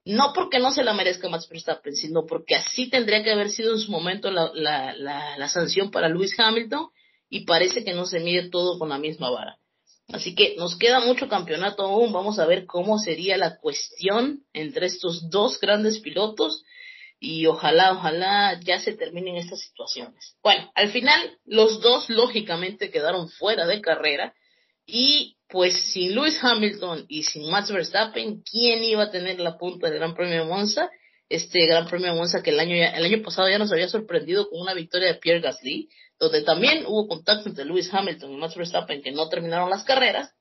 [0.05, 3.73] no porque no se la merezca Max Verstappen, sino porque así tendría que haber sido
[3.73, 6.87] en su momento la, la, la, la sanción para Lewis Hamilton
[7.29, 9.57] y parece que no se mide todo con la misma vara.
[10.09, 12.13] Así que nos queda mucho campeonato aún.
[12.13, 16.63] Vamos a ver cómo sería la cuestión entre estos dos grandes pilotos
[17.19, 20.37] y ojalá, ojalá ya se terminen estas situaciones.
[20.43, 24.33] Bueno, al final los dos lógicamente quedaron fuera de carrera
[24.85, 29.89] y pues sin Lewis Hamilton y sin Max Verstappen, ¿quién iba a tener la punta
[29.89, 30.89] del Gran Premio de Monza?
[31.29, 34.49] Este Gran Premio de Monza que el año, el año pasado ya nos había sorprendido
[34.49, 38.55] con una victoria de Pierre Gasly, donde también hubo contacto entre Lewis Hamilton y Max
[38.55, 40.33] Verstappen que no terminaron las carreras,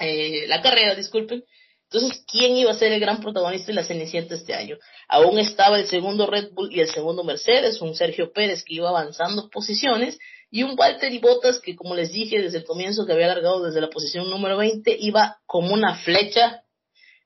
[0.00, 1.44] eh, la carrera, disculpen.
[1.90, 4.76] Entonces, ¿quién iba a ser el gran protagonista de la Cenicienta este año?
[5.08, 8.88] Aún estaba el segundo Red Bull y el segundo Mercedes, un Sergio Pérez que iba
[8.88, 10.18] avanzando posiciones,
[10.50, 13.80] y un Valtteri Bottas que, como les dije desde el comienzo, que había largado desde
[13.80, 16.62] la posición número 20, iba como una flecha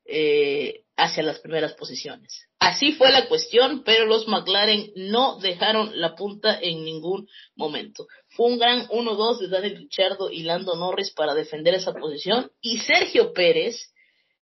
[0.05, 2.47] eh, hacia las primeras posiciones.
[2.59, 8.07] Así fue la cuestión, pero los McLaren no dejaron la punta en ningún momento.
[8.29, 12.79] Fue un gran 1-2 de Daniel Ricciardo y Lando Norris para defender esa posición y
[12.81, 13.93] Sergio Pérez,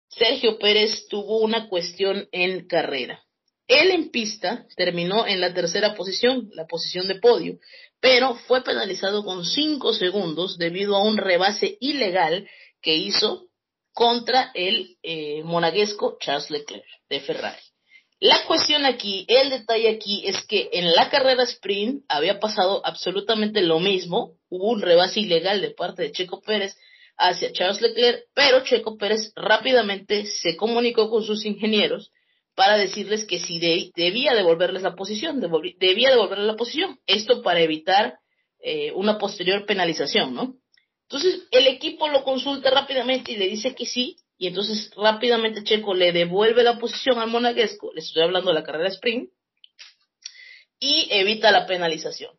[0.09, 3.23] Sergio Pérez tuvo una cuestión en carrera.
[3.69, 7.59] Él en pista terminó en la tercera posición, la posición de podio,
[8.01, 12.49] pero fue penalizado con 5 segundos debido a un rebase ilegal
[12.81, 13.49] que hizo
[13.93, 17.63] contra el eh, monaguesco Charles Leclerc de Ferrari.
[18.21, 23.61] La cuestión aquí, el detalle aquí es que en la carrera sprint había pasado absolutamente
[23.61, 26.77] lo mismo, hubo un rebase ilegal de parte de Checo Pérez
[27.17, 32.13] hacia Charles Leclerc, pero Checo Pérez rápidamente se comunicó con sus ingenieros
[32.55, 35.41] para decirles que si debía devolverles la posición,
[35.79, 38.19] debía devolverles la posición, esto para evitar
[38.61, 40.57] eh, una posterior penalización, ¿no?
[41.03, 45.95] Entonces el equipo lo consulta rápidamente y le dice que sí, y entonces rápidamente Checo
[45.95, 49.31] le devuelve la posición al monaguesco, le estoy hablando de la carrera sprint,
[50.79, 52.33] y evita la penalización.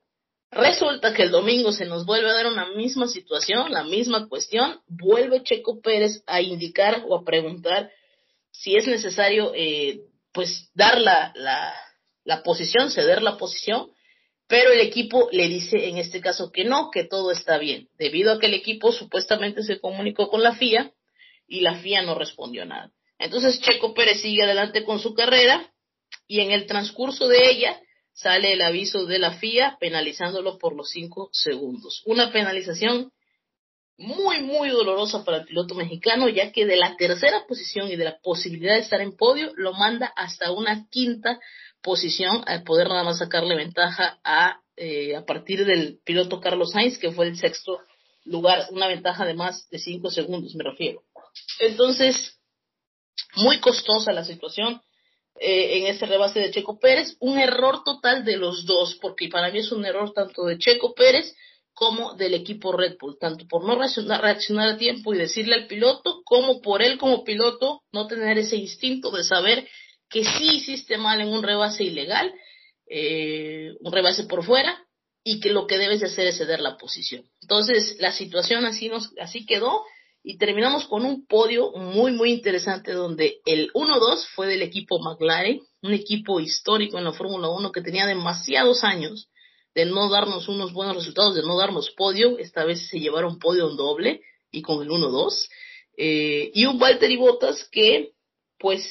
[0.52, 4.80] Resulta que el domingo se nos vuelve a dar una misma situación, la misma cuestión,
[4.88, 7.92] vuelve Checo Pérez a indicar o a preguntar
[8.52, 11.74] si es necesario, eh, pues, dar la, la,
[12.24, 13.92] la posición, ceder la posición,
[14.48, 18.32] pero el equipo le dice en este caso que no, que todo está bien, debido
[18.32, 20.94] a que el equipo supuestamente se comunicó con la FIA
[21.48, 22.92] y la FIA no respondió nada.
[23.20, 25.72] Entonces Checo Pérez sigue adelante con su carrera
[26.28, 27.82] y en el transcurso de ella
[28.18, 32.02] sale el aviso de la FIA penalizándolo por los cinco segundos.
[32.06, 33.12] Una penalización
[33.96, 38.06] muy, muy dolorosa para el piloto mexicano, ya que de la tercera posición y de
[38.06, 41.40] la posibilidad de estar en podio, lo manda hasta una quinta
[41.84, 46.98] posición al poder nada más sacarle ventaja a, eh, a partir del piloto Carlos Sainz,
[46.98, 47.80] que fue el sexto
[48.26, 51.04] lugar, una ventaja de más de cinco segundos, me refiero.
[51.60, 52.40] Entonces,
[53.36, 54.82] muy costosa la situación
[55.40, 59.52] eh, en ese rebase de Checo Pérez, un error total de los dos, porque para
[59.52, 61.36] mí es un error tanto de Checo Pérez
[61.74, 65.68] como del equipo Red Bull, tanto por no reaccionar, reaccionar a tiempo y decirle al
[65.68, 69.68] piloto, como por él como piloto no tener ese instinto de saber
[70.10, 72.34] que sí hiciste mal en un rebase ilegal,
[72.90, 74.88] eh, un rebase por fuera,
[75.24, 77.30] y que lo que debes de hacer es ceder la posición.
[77.42, 79.84] Entonces, la situación así, nos, así quedó
[80.30, 85.62] y terminamos con un podio muy, muy interesante donde el 1-2 fue del equipo McLaren,
[85.82, 89.30] un equipo histórico en la Fórmula 1 que tenía demasiados años
[89.74, 92.38] de no darnos unos buenos resultados, de no darnos podio.
[92.40, 95.48] Esta vez se llevaron podio en doble y con el 1-2.
[95.96, 98.12] Eh, y un Valtteri Bottas que,
[98.60, 98.84] pues,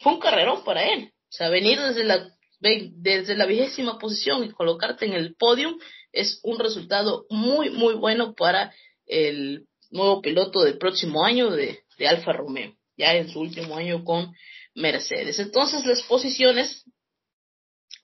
[0.00, 1.12] fue un carrerón para él.
[1.28, 2.28] O sea, venir desde la,
[2.58, 5.78] desde la vigésima posición y colocarte en el podio
[6.10, 8.74] es un resultado muy, muy bueno para
[9.06, 14.04] el nuevo piloto del próximo año de, de Alfa Romeo, ya en su último año
[14.04, 14.32] con
[14.74, 15.38] Mercedes.
[15.38, 16.84] Entonces, las posiciones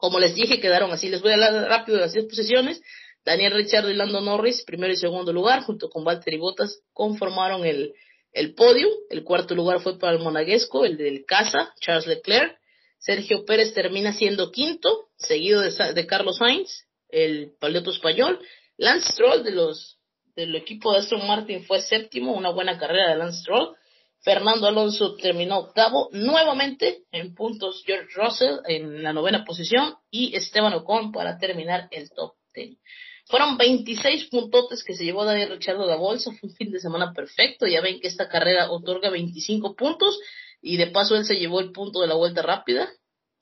[0.05, 1.09] como les dije, quedaron así.
[1.09, 2.83] Les voy a hablar rápido de las 10 posiciones.
[3.25, 7.95] Daniel Richard y Lando Norris, primero y segundo lugar, junto con Valtteri Bottas, conformaron el,
[8.33, 8.87] el podio.
[9.09, 12.55] El cuarto lugar fue para el monaguesco, el del Casa, Charles Leclerc.
[12.99, 18.39] Sergio Pérez termina siendo quinto, seguido de, de Carlos Sainz, el piloto español.
[18.77, 19.94] Lance Stroll de los,
[20.37, 23.77] del equipo de Aston Martin fue séptimo, una buena carrera de Lance Stroll.
[24.23, 30.73] Fernando Alonso terminó octavo, nuevamente en puntos George Russell en la novena posición y Esteban
[30.73, 32.79] Ocon para terminar el top ten.
[33.27, 36.81] Fueron 26 puntotes que se llevó Daniel Ricciardo de la bolsa, fue un fin de
[36.81, 40.19] semana perfecto, ya ven que esta carrera otorga 25 puntos
[40.61, 42.91] y de paso él se llevó el punto de la vuelta rápida,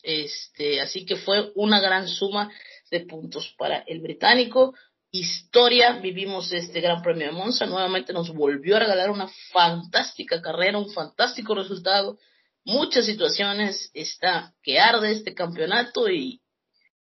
[0.03, 2.53] este, así que fue una gran suma
[2.91, 4.75] de puntos para el británico,
[5.13, 7.67] historia vivimos este Gran Premio de Monza.
[7.67, 12.19] Nuevamente nos volvió a regalar una fantástica carrera, un fantástico resultado.
[12.65, 16.41] Muchas situaciones está que arde este campeonato y,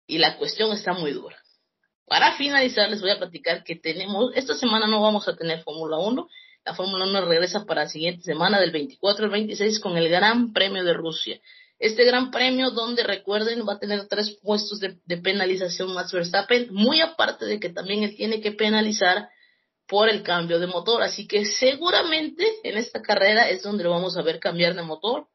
[0.08, 1.38] y la cuestión está muy dura.
[2.06, 5.98] Para finalizar, les voy a platicar que tenemos, esta semana no vamos a tener Fórmula
[5.98, 6.30] 1.
[6.66, 10.54] La Fórmula 1 regresa para la siguiente semana, del 24 al 26, con el Gran
[10.54, 11.42] Premio de Rusia.
[11.80, 17.02] Este gran premio donde recuerden va a tener tres puestos de, penalización Max Verstappen, muy
[17.02, 19.30] aparte de que también él tiene que penalizar
[19.88, 21.04] por el cambio de motor.
[21.04, 25.28] Así que seguramente en esta carrera es donde lo vamos a ver cambiar de motor,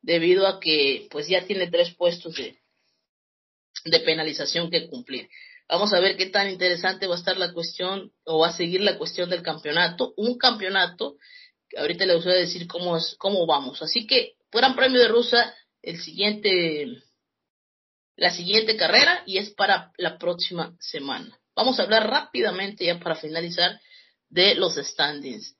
[0.00, 2.56] debido a que pues ya tiene tres puestos de,
[3.84, 5.28] de penalización que cumplir.
[5.68, 8.80] Vamos a ver qué tan interesante va a estar la cuestión o va a seguir
[8.80, 10.14] la cuestión del campeonato.
[10.16, 11.16] Un campeonato
[11.68, 13.82] que ahorita les voy a decir cómo, es, cómo vamos.
[13.82, 15.54] Así que, Gran Premio de Rusia
[15.88, 16.86] el siguiente,
[18.16, 21.40] la siguiente carrera y es para la próxima semana.
[21.56, 23.80] Vamos a hablar rápidamente ya para finalizar
[24.28, 25.56] de los standings.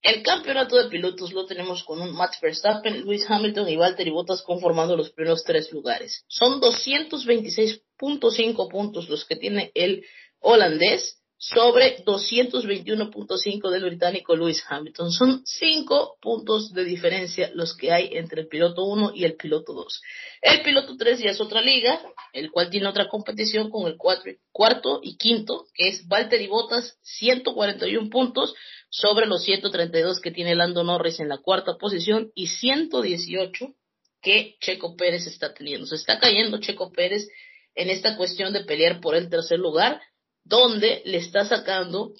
[0.00, 4.42] El campeonato de pilotos lo tenemos con un Max Verstappen, Lewis Hamilton y Valtteri Bottas
[4.42, 6.24] conformando los primeros tres lugares.
[6.28, 10.04] Son 226.5 puntos los que tiene el
[10.38, 15.10] holandés sobre 221.5 del británico Lewis Hamilton.
[15.10, 19.72] Son cinco puntos de diferencia los que hay entre el piloto 1 y el piloto
[19.72, 20.02] 2.
[20.40, 22.00] El piloto 3 ya es otra liga,
[22.32, 28.08] el cual tiene otra competición con el cuarto y quinto, que es Valtteri Bottas, 141
[28.08, 28.54] puntos
[28.88, 33.74] sobre los 132 que tiene Lando Norris en la cuarta posición y 118
[34.22, 35.88] que Checo Pérez está teniendo.
[35.88, 37.26] Se está cayendo Checo Pérez
[37.74, 40.00] en esta cuestión de pelear por el tercer lugar
[40.44, 42.12] donde le está sacando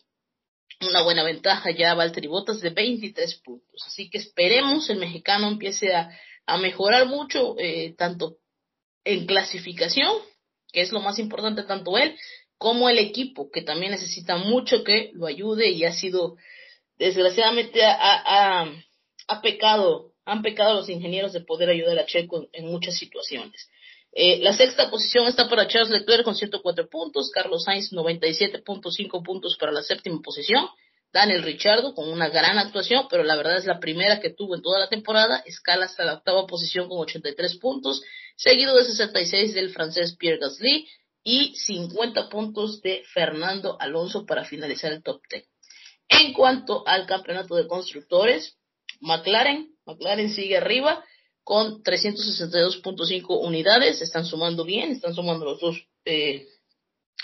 [0.81, 3.83] una buena ventaja ya a Valtteri Bottas de 23 puntos.
[3.87, 6.11] Así que esperemos el mexicano empiece a,
[6.59, 8.37] mejorar mucho, eh, tanto
[9.05, 10.13] en clasificación,
[10.71, 12.17] que es lo más importante, tanto él
[12.59, 16.37] como el equipo, que también necesita mucho que lo ayude y ha sido,
[16.97, 18.69] desgraciadamente, ha,
[19.27, 23.69] ha, pecado, han pecado los ingenieros de poder ayudar a Checo en muchas situaciones.
[24.15, 29.57] Eh, la sexta posición está para Charles Leclerc con 104 puntos, Carlos Sainz 97.5 puntos
[29.59, 30.69] para la séptima posición,
[31.13, 34.63] Daniel Richardo con una gran actuación, pero la verdad es la primera que tuvo en
[34.63, 38.03] toda la temporada, escala hasta la octava posición con 83 puntos,
[38.37, 40.87] seguido de 66 del francés Pierre Gasly
[41.25, 45.45] y 50 puntos de Fernando Alonso para finalizar el top 10.
[46.09, 48.59] En cuanto al campeonato de constructores,
[49.01, 51.03] McLaren, McLaren sigue arriba
[51.45, 54.01] con 362.5 unidades.
[54.03, 56.47] Están sumando bien, están sumando los dos eh,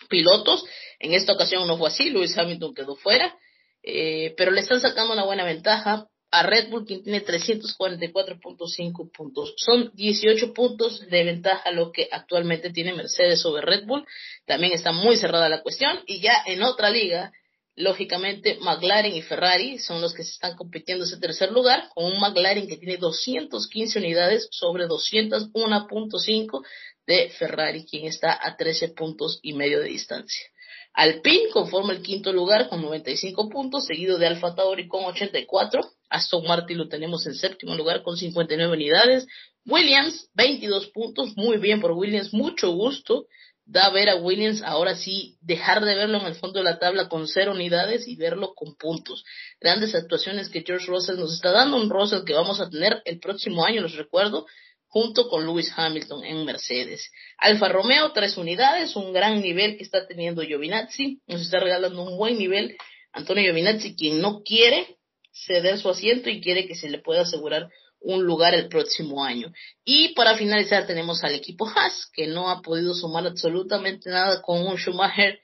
[0.09, 0.65] pilotos.
[0.99, 3.37] En esta ocasión no fue así, Lewis Hamilton quedó fuera,
[3.83, 9.55] eh, pero le están sacando una buena ventaja a Red Bull, quien tiene 344.5 puntos.
[9.57, 14.05] Son 18 puntos de ventaja lo que actualmente tiene Mercedes sobre Red Bull.
[14.45, 16.01] También está muy cerrada la cuestión.
[16.07, 17.33] Y ya en otra liga,
[17.79, 22.19] Lógicamente, McLaren y Ferrari son los que se están compitiendo ese tercer lugar, con un
[22.19, 26.65] McLaren que tiene 215 unidades sobre 201.5
[27.07, 30.45] de Ferrari, quien está a 13 puntos y medio de distancia.
[30.93, 35.81] Alpine conforma el quinto lugar con 95 puntos, seguido de Alfa Tauri con 84.
[36.11, 39.29] Aston Martin lo tenemos en séptimo lugar con 59 unidades.
[39.65, 43.27] Williams, 22 puntos, muy bien por Williams, mucho gusto
[43.69, 47.09] da ver a Williams ahora sí dejar de verlo en el fondo de la tabla
[47.09, 49.25] con cero unidades y verlo con puntos.
[49.61, 53.21] Grandes actuaciones que George Russell nos está dando, un Russell que vamos a tener el
[53.21, 54.47] próximo año, les recuerdo,
[54.87, 57.11] junto con Lewis Hamilton en Mercedes.
[57.37, 62.17] Alfa Romeo, tres unidades, un gran nivel que está teniendo Giovinazzi, nos está regalando un
[62.17, 62.75] buen nivel
[63.13, 64.97] Antonio Giovinazzi, quien no quiere
[65.31, 67.69] ceder su asiento y quiere que se le pueda asegurar
[68.01, 69.53] un lugar el próximo año.
[69.85, 74.67] Y para finalizar tenemos al equipo Haas, que no ha podido sumar absolutamente nada con
[74.67, 75.41] un Schumacher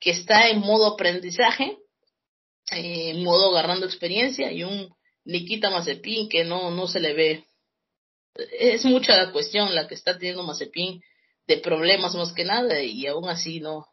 [0.00, 1.78] que está en modo aprendizaje,
[2.72, 7.44] eh, en modo agarrando experiencia, y un Nikita Mazepin que no, no se le ve.
[8.58, 11.00] Es mucha la cuestión la que está teniendo Mazepin
[11.46, 13.86] de problemas más que nada, y aún así no,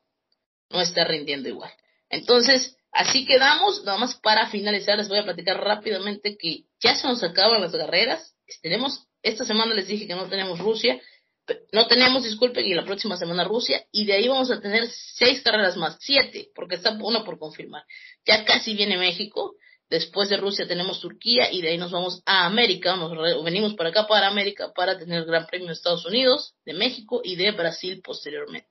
[0.69, 1.71] no está rindiendo igual.
[2.09, 7.07] Entonces, Así quedamos, nada más para finalizar les voy a platicar rápidamente que ya se
[7.07, 8.35] nos acaban las carreras.
[8.61, 11.01] Tenemos, esta semana les dije que no tenemos Rusia,
[11.71, 15.41] no tenemos, disculpen, y la próxima semana Rusia, y de ahí vamos a tener seis
[15.41, 17.83] carreras más, siete, porque está una por confirmar.
[18.25, 19.55] Ya casi viene México,
[19.89, 23.89] después de Rusia tenemos Turquía, y de ahí nos vamos a América, nos venimos para
[23.89, 27.51] acá, para América, para tener el Gran Premio de Estados Unidos, de México y de
[27.51, 28.69] Brasil posteriormente.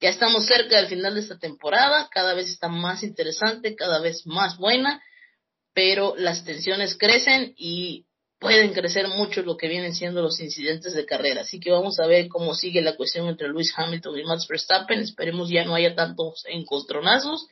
[0.00, 4.26] Ya estamos cerca del final de esta temporada, cada vez está más interesante, cada vez
[4.26, 5.02] más buena,
[5.76, 8.06] pero las tensiones crecen y
[8.38, 11.42] pueden crecer mucho lo que vienen siendo los incidentes de carrera.
[11.42, 15.00] Así que vamos a ver cómo sigue la cuestión entre Lewis Hamilton y Max Verstappen.
[15.00, 17.46] Esperemos ya no haya tantos encontronazos,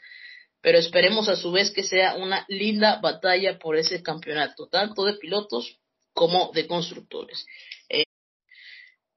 [0.62, 5.18] pero esperemos a su vez que sea una linda batalla por ese campeonato, tanto de
[5.18, 5.76] pilotos
[6.14, 7.44] como de constructores.
[7.90, 8.04] Eh,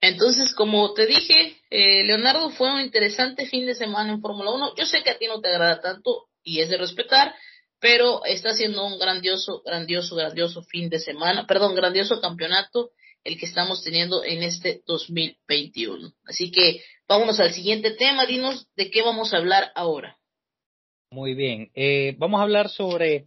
[0.02, 4.76] entonces, como te dije, eh, Leonardo fue un interesante fin de semana en Fórmula 1.
[4.76, 7.34] Yo sé que a ti no te agrada tanto y es de respetar,
[7.80, 12.92] pero está siendo un grandioso, grandioso, grandioso fin de semana, perdón, grandioso campeonato
[13.24, 16.14] el que estamos teniendo en este 2021.
[16.26, 20.18] Así que vámonos al siguiente tema, dinos de qué vamos a hablar ahora.
[21.12, 23.26] Muy bien, eh, vamos a hablar sobre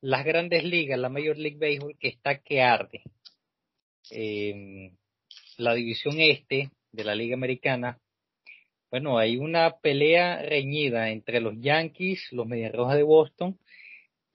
[0.00, 3.02] las grandes ligas, la Major League Baseball que está que arde.
[4.10, 4.92] Eh,
[5.56, 7.98] la división este de la Liga Americana,
[8.90, 13.58] bueno, hay una pelea reñida entre los Yankees, los Medias Rojas de Boston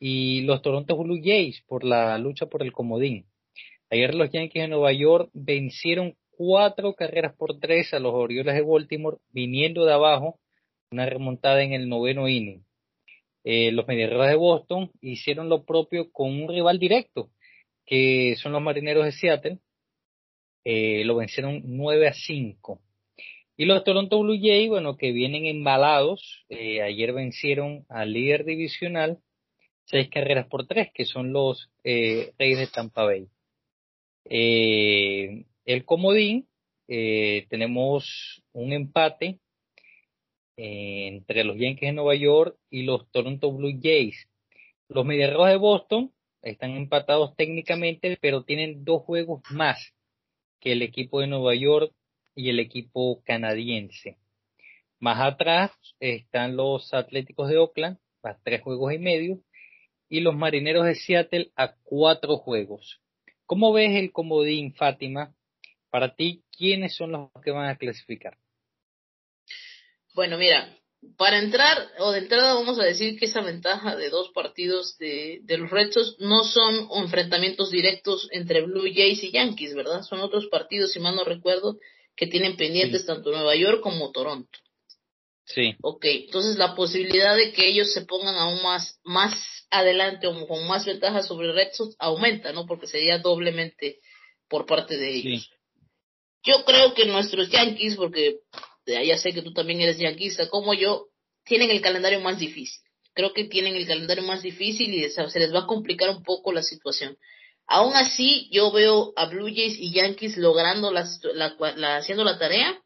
[0.06, 3.26] y los Toronto Blue Jays por la lucha por el comodín.
[3.90, 8.64] Ayer los Yankees de Nueva York vencieron cuatro carreras por tres a los Orioles de
[8.64, 10.42] Baltimore, viniendo de abajo,
[10.92, 12.66] una remontada en el noveno inning.
[13.46, 17.30] Eh, los Mediarrojas de Boston hicieron lo propio con un rival directo,
[17.86, 19.60] que son los Marineros de Seattle.
[20.66, 22.82] Eh, lo vencieron 9 a 5.
[23.56, 29.20] Y los Toronto Blue Jays, bueno, que vienen embalados, eh, ayer vencieron al líder divisional
[29.94, 33.28] seis carreras por tres, que son los eh, Reyes de Tampa Bay.
[34.26, 36.48] Eh, el comodín,
[36.88, 39.40] eh, tenemos un empate
[40.58, 44.28] entre los Yankees de Nueva York y los Toronto Blue Jays.
[44.90, 49.94] Los Medias Rojas de Boston están empatados técnicamente, pero tienen dos juegos más
[50.60, 51.94] que el equipo de Nueva York
[52.34, 54.18] y el equipo canadiense.
[55.00, 59.40] Más atrás están los Atléticos de Oakland, a tres juegos y medio,
[60.14, 63.02] y los Marineros de Seattle a cuatro juegos.
[63.48, 65.34] ¿Cómo ves el comodín, Fátima?
[65.90, 68.38] Para ti, ¿quiénes son los que van a clasificar?
[70.14, 70.78] Bueno, mira,
[71.18, 75.42] para entrar, o de entrada vamos a decir que esa ventaja de dos partidos de,
[75.58, 80.04] los retos no son enfrentamientos directos entre Blue Jays y Yankees, ¿verdad?
[80.04, 81.80] Son otros partidos, si mal no recuerdo,
[82.16, 84.60] que tienen pendientes tanto Nueva York como Toronto.
[85.46, 85.76] Sí.
[85.82, 89.34] Ok, entonces la posibilidad de que ellos se pongan aún más, más
[89.70, 92.66] adelante o con más ventajas sobre Red Sox aumenta, ¿no?
[92.66, 94.00] Porque sería doblemente
[94.48, 95.50] por parte de ellos.
[96.44, 98.40] Yo creo que nuestros Yankees, porque
[98.86, 101.08] ya sé que tú también eres yanquista como yo,
[101.46, 102.82] tienen el calendario más difícil.
[103.14, 106.52] Creo que tienen el calendario más difícil y se les va a complicar un poco
[106.52, 107.18] la situación.
[107.68, 111.08] Aún así, yo veo a Blue Jays y Yankees logrando la,
[111.98, 112.82] haciendo la tarea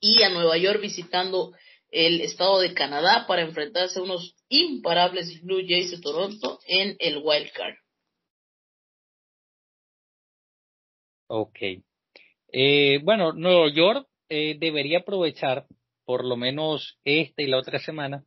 [0.00, 1.52] y a Nueva York visitando
[1.90, 7.18] el estado de Canadá para enfrentarse a unos imparables Blue Jays de Toronto en el
[7.22, 7.74] Wild Card.
[11.28, 11.58] Ok.
[12.52, 15.66] Eh, bueno, Nueva York eh, debería aprovechar
[16.04, 18.24] por lo menos esta y la otra semana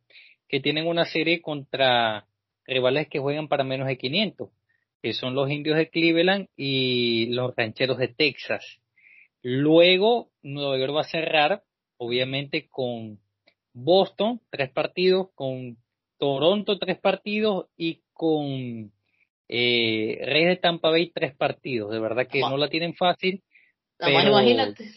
[0.48, 2.26] que tienen una serie contra
[2.66, 4.50] rivales que juegan para menos de 500,
[5.02, 8.80] que son los indios de Cleveland y los rancheros de Texas.
[9.42, 11.62] Luego, Nueva York va a cerrar,
[11.96, 13.18] obviamente, con
[13.72, 15.76] Boston, tres partidos, con
[16.18, 18.92] Toronto, tres partidos y con
[19.48, 21.90] eh, Reyes de Tampa Bay, tres partidos.
[21.90, 23.42] De verdad que no la tienen fácil.
[23.96, 24.28] Pero...
[24.28, 24.90] imagínate.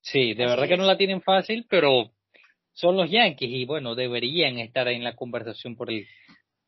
[0.00, 2.10] Sí, de verdad que no la tienen fácil, pero
[2.72, 6.06] son los Yankees y bueno, deberían estar en la conversación por el,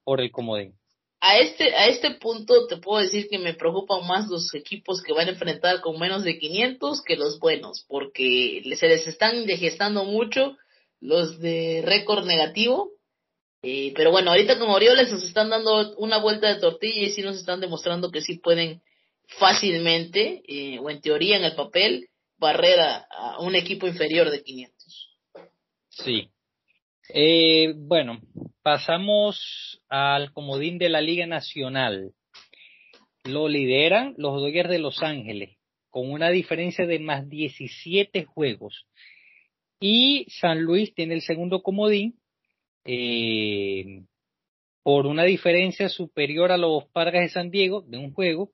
[0.05, 0.75] por el comodín.
[1.21, 5.13] A este, a este punto te puedo decir que me preocupan más los equipos que
[5.13, 10.05] van a enfrentar con menos de 500 que los buenos, porque se les están digestando
[10.05, 10.57] mucho
[11.01, 12.91] los de récord negativo.
[13.63, 17.37] Pero bueno, ahorita como Orioles nos están dando una vuelta de tortilla y sí nos
[17.37, 18.81] están demostrando que sí pueden
[19.39, 20.43] fácilmente,
[20.81, 25.19] o en teoría en el papel, barrer a, un equipo inferior de 500.
[25.91, 26.31] Sí.
[27.13, 28.21] Eh, bueno,
[28.63, 32.13] pasamos al comodín de la Liga Nacional.
[33.25, 35.59] Lo lideran los Dodgers de Los Ángeles
[35.91, 38.87] con una diferencia de más 17 juegos.
[39.81, 42.21] Y San Luis tiene el segundo comodín
[42.85, 44.03] eh,
[44.83, 48.53] por una diferencia superior a los Padres de San Diego de un juego.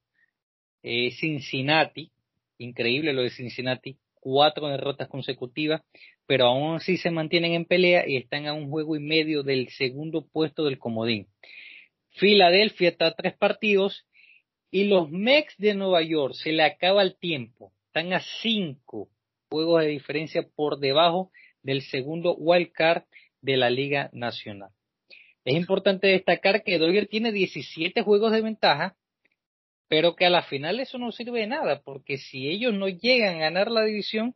[0.85, 2.13] Eh, Cincinnati,
[2.59, 5.83] increíble lo de Cincinnati, cuatro derrotas consecutivas,
[6.27, 9.69] pero aún así se mantienen en pelea y están a un juego y medio del
[9.71, 11.27] segundo puesto del comodín.
[12.11, 14.07] Filadelfia está a tres partidos
[14.71, 19.09] y los Mex de Nueva York se le acaba el tiempo, están a cinco
[19.51, 21.31] juegos de diferencia por debajo
[21.63, 23.03] del segundo wild card
[23.41, 24.71] de la Liga Nacional.
[25.45, 28.97] Es importante destacar que Dodger tiene 17 juegos de ventaja
[29.89, 33.37] pero que a la final eso no sirve de nada, porque si ellos no llegan
[33.37, 34.35] a ganar la división,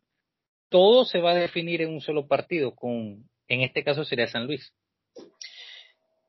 [0.68, 4.46] todo se va a definir en un solo partido, con, en este caso sería San
[4.46, 4.72] Luis.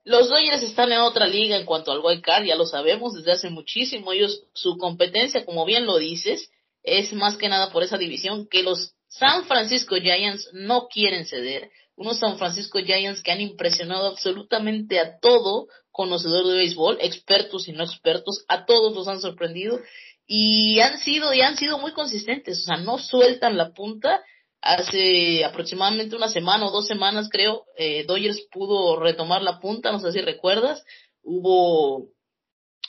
[0.04, 3.34] Los Dodgers están en otra liga en cuanto al wild card, ya lo sabemos desde
[3.34, 4.12] hace muchísimo.
[4.12, 6.50] Ellos, su competencia, como bien lo dices,
[6.84, 11.70] es más que nada por esa división que los San Francisco Giants no quieren ceder.
[11.96, 17.74] Unos San Francisco Giants que han impresionado absolutamente a todo conocedor de béisbol, expertos y
[17.74, 19.80] no expertos, a todos los han sorprendido
[20.26, 24.24] y han sido y han sido muy consistentes, o sea, no sueltan la punta.
[24.62, 30.00] Hace aproximadamente una semana o dos semanas, creo, eh, Dodgers pudo retomar la punta, no
[30.00, 30.84] sé si recuerdas,
[31.24, 32.08] hubo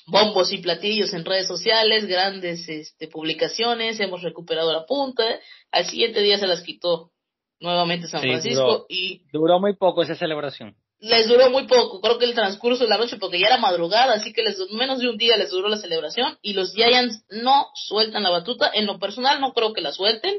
[0.07, 5.25] bombos y platillos en redes sociales, grandes este, publicaciones, hemos recuperado la punta,
[5.71, 7.13] al siguiente día se las quitó
[7.61, 12.27] nuevamente San Francisco y duró muy poco esa celebración les duró muy poco, creo que
[12.27, 15.17] el transcurso de la noche, porque ya era madrugada, así que les menos de un
[15.17, 18.71] día les duró la celebración y los Giants no sueltan la batuta.
[18.73, 20.39] En lo personal no creo que la suelten,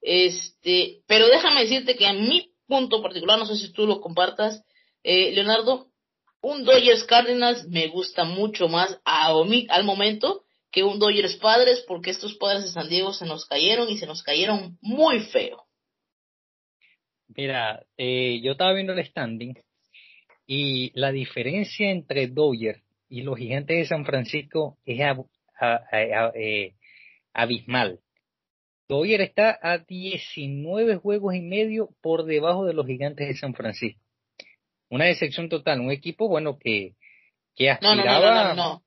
[0.00, 4.64] este, pero déjame decirte que a mi punto particular, no sé si tú lo compartas,
[5.02, 5.88] eh, Leonardo,
[6.40, 12.10] un Dodgers Cardinals me gusta mucho más a, al momento que un Dodgers Padres, porque
[12.10, 15.64] estos padres de San Diego se nos cayeron y se nos cayeron muy feo.
[17.28, 19.54] Mira, eh, yo estaba viendo el standing
[20.46, 25.00] y la diferencia entre Dodgers y los gigantes de San Francisco es
[25.92, 26.74] eh,
[27.32, 28.00] abismal.
[28.88, 34.00] Dodgers está a 19 juegos y medio por debajo de los gigantes de San Francisco.
[34.90, 36.94] Una decepción total, un equipo bueno que,
[37.54, 38.54] que aspiraba...
[38.54, 38.82] No, no,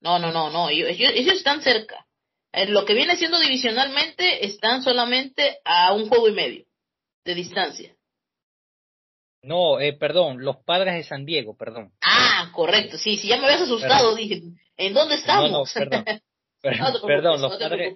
[0.00, 2.06] no, no, no, no, no, Ellos, ellos están cerca.
[2.52, 6.64] En lo que viene siendo divisionalmente están solamente a un juego y medio
[7.24, 7.94] de distancia.
[9.42, 11.92] No, eh, perdón, los padres de San Diego, perdón.
[12.00, 14.42] Ah, correcto, sí, sí, ya me habías asustado, dije,
[14.76, 15.72] ¿en dónde estamos?
[16.60, 17.94] No, perdón, perdón, los padres,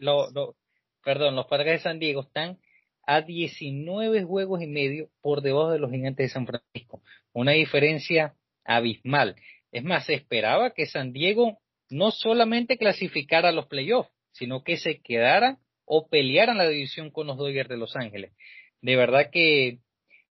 [1.02, 2.60] perdón, los padres de San Diego están
[3.06, 7.02] a 19 juegos y medio por debajo de los gigantes de San Francisco.
[7.32, 8.34] Una diferencia
[8.64, 9.36] abismal.
[9.72, 11.58] Es más, se esperaba que San Diego
[11.90, 17.26] no solamente clasificara a los playoffs, sino que se quedara o pelearan la división con
[17.26, 18.32] los Dodgers de Los Ángeles.
[18.80, 19.78] De verdad que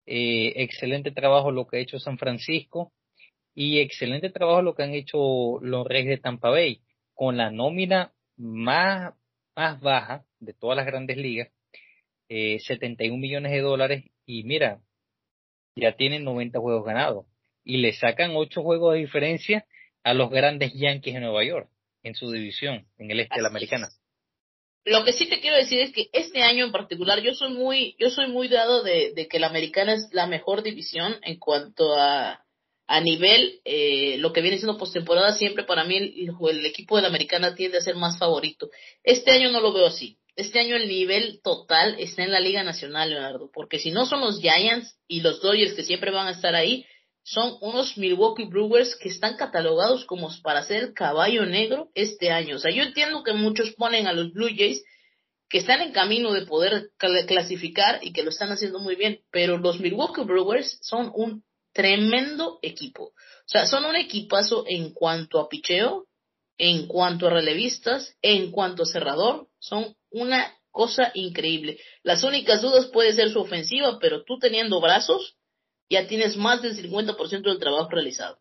[0.05, 2.91] eh, excelente trabajo lo que ha hecho San Francisco
[3.53, 6.82] y excelente trabajo lo que han hecho los Reyes de Tampa Bay,
[7.13, 9.13] con la nómina más,
[9.55, 11.49] más baja de todas las grandes ligas,
[12.34, 14.80] eh, 71 millones de dólares, y mira,
[15.76, 17.26] ya tienen 90 juegos ganados,
[17.66, 19.66] y le sacan 8 juegos de diferencia
[20.04, 21.70] a los grandes Yankees de Nueva York,
[22.04, 23.90] en su división, en el este de la americana.
[24.86, 27.98] Lo que sí te quiero decir es que este año en particular yo soy muy,
[28.00, 31.96] yo soy muy dado de, de que la americana es la mejor división en cuanto
[32.00, 32.46] a,
[32.88, 37.02] a nivel, eh, lo que viene siendo postemporada, siempre para mí el, el, equipo de
[37.02, 38.70] la americana tiende a ser más favorito.
[39.04, 40.18] Este año no lo veo así.
[40.36, 44.22] Este año el nivel total está en la Liga Nacional, Leonardo, porque si no son
[44.22, 46.86] los Giants y los Dodgers que siempre van a estar ahí,
[47.24, 52.56] son unos Milwaukee Brewers que están catalogados como para ser caballo negro este año.
[52.56, 54.84] O sea, yo entiendo que muchos ponen a los Blue Jays
[55.50, 56.92] que están en camino de poder
[57.28, 62.60] clasificar y que lo están haciendo muy bien, pero los Milwaukee Brewers son un tremendo
[62.62, 63.04] equipo.
[63.04, 63.14] O
[63.46, 66.08] sea, son un equipazo en cuanto a picheo,
[66.58, 71.80] en cuanto a relevistas, en cuanto a cerrador, son una cosa increíble.
[72.03, 75.38] Las únicas dudas puede ser su ofensiva, pero tú teniendo brazos,
[75.89, 78.39] ya tienes más del 50% del trabajo realizado.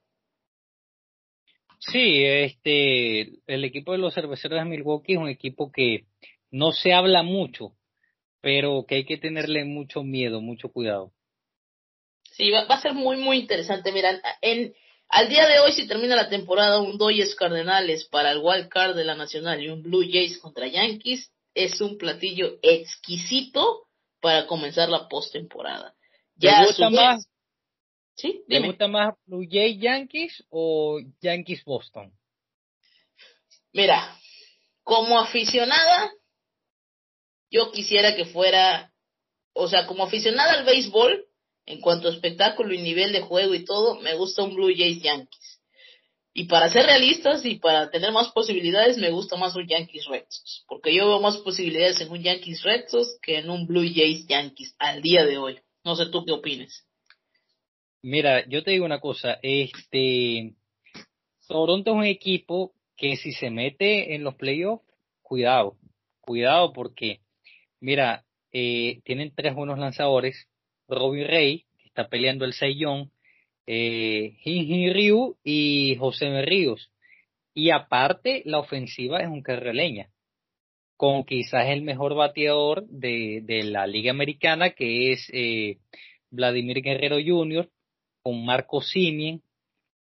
[1.78, 6.04] Sí, este, el equipo de los cerveceros de Milwaukee es un equipo que
[6.50, 7.72] no se habla mucho,
[8.40, 11.12] pero que hay que tenerle mucho miedo, mucho cuidado.
[12.32, 13.92] Sí, va, a ser muy, muy interesante.
[13.92, 14.74] Mira, en,
[15.10, 18.94] al día de hoy, si termina la temporada, un Dodgers Cardenales para el Wild Card
[18.94, 23.88] de la Nacional y un Blue Jays contra Yankees es un platillo exquisito
[24.20, 25.94] para comenzar la postemporada.
[26.36, 27.26] Ya gusta más
[28.14, 28.44] ¿Sí?
[28.48, 32.12] ¿Te gusta más Blue Jays Yankees o Yankees Boston?
[33.72, 34.16] Mira,
[34.82, 36.12] como aficionada,
[37.50, 38.92] yo quisiera que fuera,
[39.54, 41.26] o sea, como aficionada al béisbol,
[41.70, 45.02] en cuanto a espectáculo y nivel de juego y todo, me gusta un Blue Jays
[45.02, 45.60] Yankees.
[46.32, 50.24] Y para ser realistas y para tener más posibilidades, me gusta más un Yankees Red
[50.28, 53.82] Sox, porque yo veo más posibilidades en un Yankees Red Sox que en un Blue
[53.82, 55.58] Jays Yankees al día de hoy.
[55.84, 56.86] No sé tú qué opines.
[58.02, 60.54] Mira, yo te digo una cosa, este
[61.46, 64.84] Toronto es un equipo que si se mete en los playoffs,
[65.22, 65.76] cuidado,
[66.20, 67.20] cuidado porque,
[67.80, 70.48] mira, eh, tienen tres buenos lanzadores,
[70.90, 73.10] Robbie Ray, que está peleando el Seiyón,
[73.66, 76.90] eh, Ryu y José Ríos.
[77.54, 80.10] Y aparte, la ofensiva es un carreleña,
[80.96, 85.78] con quizás el mejor bateador de, de la Liga Americana, que es eh,
[86.30, 87.68] Vladimir Guerrero Jr.,
[88.22, 89.42] con Marco Simien.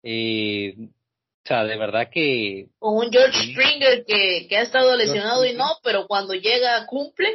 [0.02, 2.66] Eh, o sea, de verdad que...
[2.78, 7.28] Con un George Springer que, que ha estado lesionado y no, pero cuando llega cumple.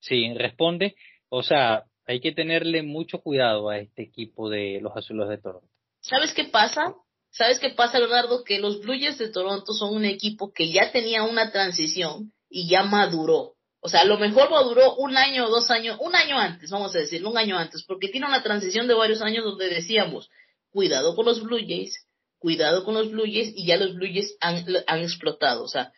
[0.00, 0.94] Sí, responde.
[1.28, 5.68] O sea, hay que tenerle mucho cuidado a este equipo de los Azules de Toronto.
[6.00, 6.94] ¿Sabes qué pasa?
[7.30, 8.44] ¿Sabes qué pasa, Leonardo?
[8.44, 12.68] Que los Blue Jays de Toronto son un equipo que ya tenía una transición y
[12.68, 13.54] ya maduró.
[13.80, 16.94] O sea, a lo mejor maduró un año o dos años, un año antes, vamos
[16.94, 20.30] a decir, un año antes, porque tiene una transición de varios años donde decíamos,
[20.70, 22.06] cuidado con los Blue Jays,
[22.38, 25.64] cuidado con los Blue Jays, y ya los Blue Jays han, han explotado.
[25.64, 25.92] O sea,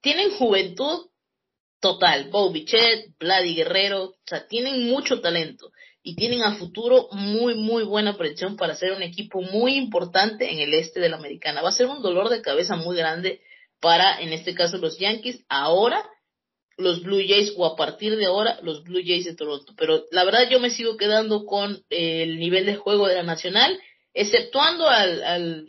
[0.00, 1.08] tienen juventud
[1.86, 5.70] total, Bo Bichet, Vladi Guerrero, o sea, tienen mucho talento
[6.02, 10.58] y tienen a futuro muy, muy buena proyección para ser un equipo muy importante en
[10.58, 11.62] el este de la americana.
[11.62, 13.40] Va a ser un dolor de cabeza muy grande
[13.80, 16.04] para, en este caso, los Yankees, ahora
[16.76, 19.72] los Blue Jays o a partir de ahora los Blue Jays de Toronto.
[19.76, 23.78] Pero la verdad yo me sigo quedando con el nivel de juego de la Nacional,
[24.12, 25.66] exceptuando al, al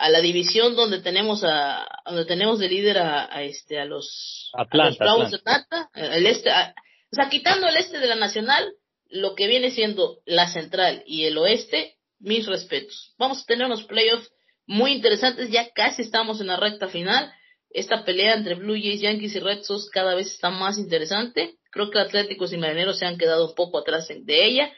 [0.00, 4.96] a la división donde tenemos a donde tenemos de líder a, este a los, Atlanta,
[4.98, 8.72] Bravos de Atlanta, el este, o sea, quitando el este de la Nacional,
[9.10, 13.14] lo que viene siendo la central y el oeste, mis respetos.
[13.18, 14.32] Vamos a tener unos playoffs
[14.64, 17.30] muy interesantes, ya casi estamos en la recta final.
[17.68, 21.56] Esta pelea entre Blue Jays, Yankees y Red Sox cada vez está más interesante.
[21.70, 24.72] Creo que Atléticos y Marineros se han quedado un poco atrás de ella,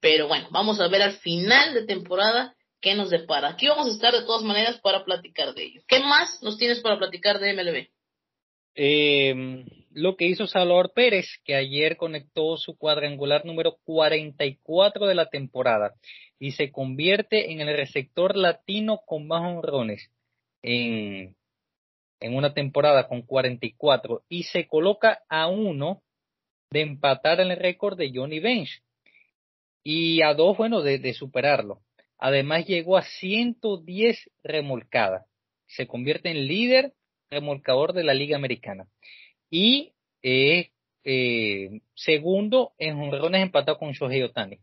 [0.00, 3.50] pero bueno, vamos a ver al final de temporada qué nos depara.
[3.50, 5.82] Aquí vamos a estar de todas maneras para platicar de ello.
[5.86, 7.88] ¿Qué más nos tienes para platicar de MLB?
[8.74, 15.26] Eh, lo que hizo Salvador Pérez, que ayer conectó su cuadrangular número 44 de la
[15.28, 15.94] temporada
[16.38, 20.10] y se convierte en el receptor latino con más honrones
[20.62, 21.34] en,
[22.20, 26.02] en una temporada con 44 y se coloca a uno
[26.70, 28.82] de empatar el récord de Johnny Bench
[29.82, 31.80] y a dos, bueno, de superarlo.
[32.18, 35.26] Además llegó a 110 remolcadas.
[35.66, 36.94] Se convierte en líder
[37.30, 38.88] remolcador de la Liga Americana
[39.50, 39.92] y
[40.22, 40.68] es
[41.04, 44.58] eh, segundo en jonrones empatado con Shohei Otani.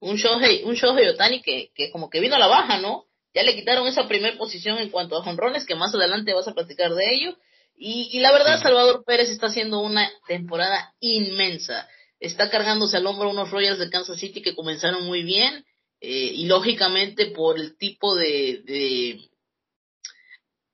[0.00, 3.06] Un Shohei, un Shohei Otani que, que como que vino a la baja, ¿no?
[3.34, 6.54] Ya le quitaron esa primera posición en cuanto a jonrones, que más adelante vas a
[6.54, 7.36] platicar de ello.
[7.76, 11.86] Y, y la verdad, Salvador Pérez está haciendo una temporada inmensa.
[12.20, 15.64] Está cargándose al hombro unos Royals de Kansas City que comenzaron muy bien.
[16.00, 19.30] Eh, y lógicamente por el tipo de, de,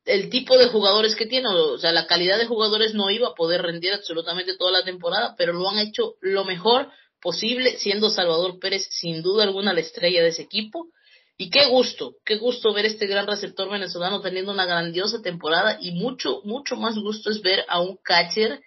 [0.05, 3.35] el tipo de jugadores que tiene, o sea, la calidad de jugadores no iba a
[3.35, 6.91] poder rendir absolutamente toda la temporada, pero lo han hecho lo mejor
[7.21, 10.89] posible, siendo Salvador Pérez sin duda alguna la estrella de ese equipo.
[11.39, 15.93] Y qué gusto, qué gusto ver este gran receptor venezolano teniendo una grandiosa temporada y
[15.93, 18.61] mucho, mucho más gusto es ver a un catcher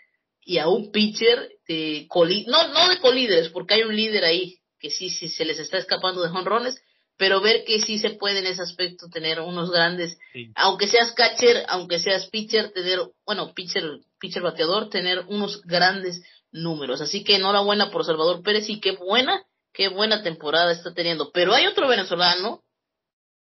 [0.46, 2.08] y a un pitcher de
[2.48, 5.80] no, no de colíderes, porque hay un líder ahí que sí, sí se les está
[5.80, 6.80] escapando de jonrones,
[7.18, 10.18] pero ver que sí se puede en ese aspecto tener unos grandes,
[10.54, 13.84] aunque seas catcher, aunque seas pitcher, tener, bueno, pitcher,
[14.20, 16.22] pitcher bateador, tener unos grandes
[16.52, 17.02] números.
[17.02, 19.44] Así que enhorabuena por Salvador Pérez y qué buena,
[19.74, 21.32] qué buena temporada está teniendo.
[21.32, 22.64] Pero hay otro venezolano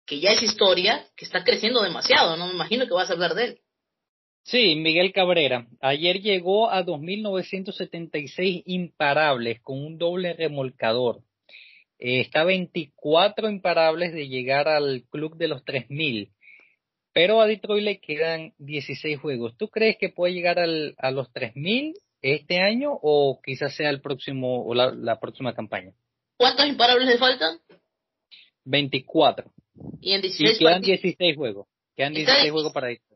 [0.06, 3.34] que ya es historia, que está creciendo demasiado, no me imagino que vas a hablar
[3.34, 3.61] de él.
[4.44, 5.68] Sí, Miguel Cabrera.
[5.80, 11.22] Ayer llegó a 2.976 imparables con un doble remolcador.
[11.98, 16.30] Eh, está 24 imparables de llegar al club de los 3000.
[17.12, 19.56] Pero a Detroit le quedan 16 juegos.
[19.56, 24.00] ¿Tú crees que puede llegar al, a los 3000 este año o quizás sea el
[24.00, 25.92] próximo o la, próxima campaña?
[26.36, 27.58] ¿Cuántos imparables le faltan?
[28.64, 29.52] 24.
[30.00, 31.68] Y en 16 quedan 16 juegos.
[31.94, 33.11] Quedan 16 juegos para Detroit.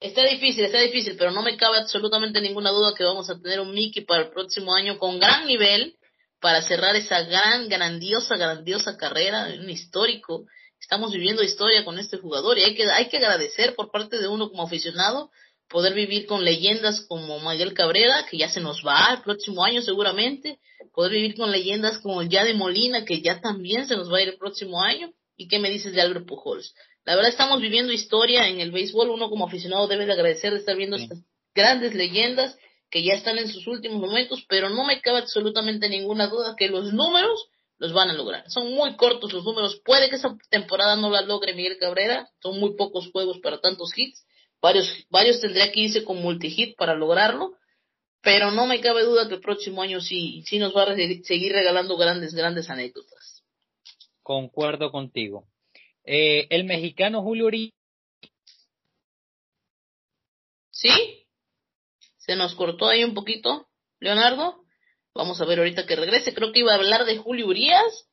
[0.00, 3.60] Está difícil, está difícil, pero no me cabe absolutamente ninguna duda que vamos a tener
[3.60, 5.94] un Mickey para el próximo año con gran nivel
[6.40, 10.46] para cerrar esa gran, grandiosa, grandiosa carrera, un histórico.
[10.80, 14.26] Estamos viviendo historia con este jugador y hay que, hay que agradecer por parte de
[14.26, 15.30] uno como aficionado
[15.70, 19.82] poder vivir con leyendas como Miguel Cabrera, que ya se nos va el próximo año
[19.82, 20.58] seguramente,
[20.92, 24.22] poder vivir con leyendas como el de Molina, que ya también se nos va a
[24.22, 26.74] ir el próximo año, y qué me dices de Albert Pujols.
[27.04, 30.58] La verdad estamos viviendo historia en el béisbol, uno como aficionado debe de agradecer de
[30.58, 31.24] estar viendo estas
[31.54, 32.56] grandes leyendas
[32.90, 36.68] que ya están en sus últimos momentos, pero no me cabe absolutamente ninguna duda que
[36.68, 37.48] los números
[37.78, 38.44] los van a lograr.
[38.50, 39.80] Son muy cortos los números.
[39.84, 42.28] Puede que esa temporada no la logre Miguel Cabrera.
[42.42, 44.26] Son muy pocos juegos para tantos hits.
[44.60, 47.54] Varios, varios tendría que irse con multihit para lograrlo.
[48.20, 51.52] Pero no me cabe duda que el próximo año sí, sí nos va a seguir
[51.52, 53.42] regalando grandes, grandes anécdotas.
[54.22, 55.46] Concuerdo contigo.
[56.12, 57.72] Eh, el mexicano Julio Urias.
[60.72, 60.90] ¿Sí?
[62.18, 63.68] Se nos cortó ahí un poquito,
[64.00, 64.64] Leonardo.
[65.14, 66.34] Vamos a ver ahorita que regrese.
[66.34, 68.08] Creo que iba a hablar de Julio Urias.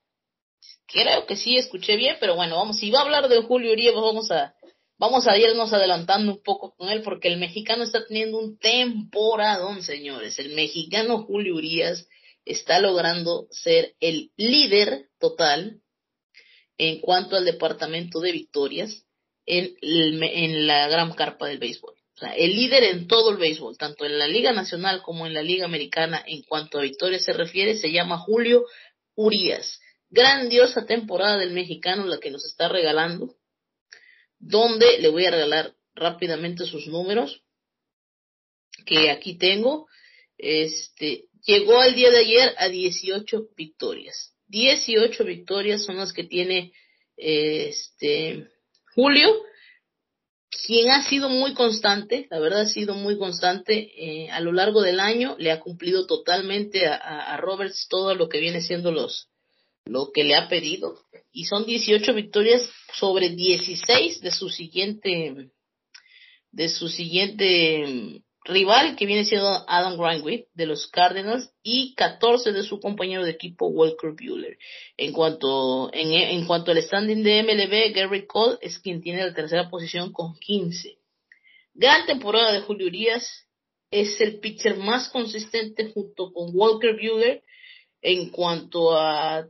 [0.85, 3.95] Creo que sí, escuché bien, pero bueno, vamos, si va a hablar de Julio Urias,
[3.95, 4.53] vamos a,
[4.99, 9.81] vamos a irnos adelantando un poco con él, porque el mexicano está teniendo un temporadón,
[9.81, 10.37] señores.
[10.37, 12.07] El mexicano Julio Urias
[12.45, 15.81] está logrando ser el líder total
[16.77, 19.05] en cuanto al departamento de victorias
[19.45, 21.93] en, la gran carpa del béisbol.
[21.93, 25.33] O sea, el líder en todo el béisbol, tanto en la Liga Nacional como en
[25.33, 28.65] la Liga Americana, en cuanto a victorias se refiere, se llama Julio
[29.15, 29.79] Urias.
[30.09, 33.35] Grandiosa temporada del mexicano la que nos está regalando,
[34.39, 37.43] donde le voy a regalar rápidamente sus números,
[38.85, 39.87] que aquí tengo.
[40.37, 44.36] Este, llegó al día de ayer a 18 victorias.
[44.47, 46.73] 18 victorias son las que tiene
[47.15, 48.47] este
[48.95, 49.29] Julio,
[50.65, 54.81] quien ha sido muy constante, la verdad ha sido muy constante eh, a lo largo
[54.81, 59.29] del año, le ha cumplido totalmente a, a, Roberts todo lo que viene siendo los
[59.85, 60.99] lo que le ha pedido.
[61.31, 65.51] Y son 18 victorias sobre 16 de su siguiente
[66.51, 72.63] de su siguiente rival que viene siendo Adam Grindwith de los Cardinals y 14 de
[72.63, 74.57] su compañero de equipo Walker Bueller.
[74.95, 79.69] En cuanto, en, cuanto al standing de MLB, Gary Cole es quien tiene la tercera
[79.69, 80.97] posición con 15.
[81.73, 83.47] Gran temporada de Julio Urias,
[83.91, 87.43] es el pitcher más consistente junto con Walker Bueller
[88.01, 89.47] en cuanto a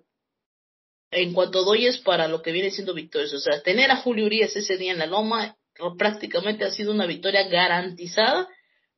[1.10, 3.34] en cuanto a doyes para lo que viene siendo victorias.
[3.34, 5.58] O sea, tener a Julio Urias ese día en la loma
[5.98, 8.48] prácticamente ha sido una victoria garantizada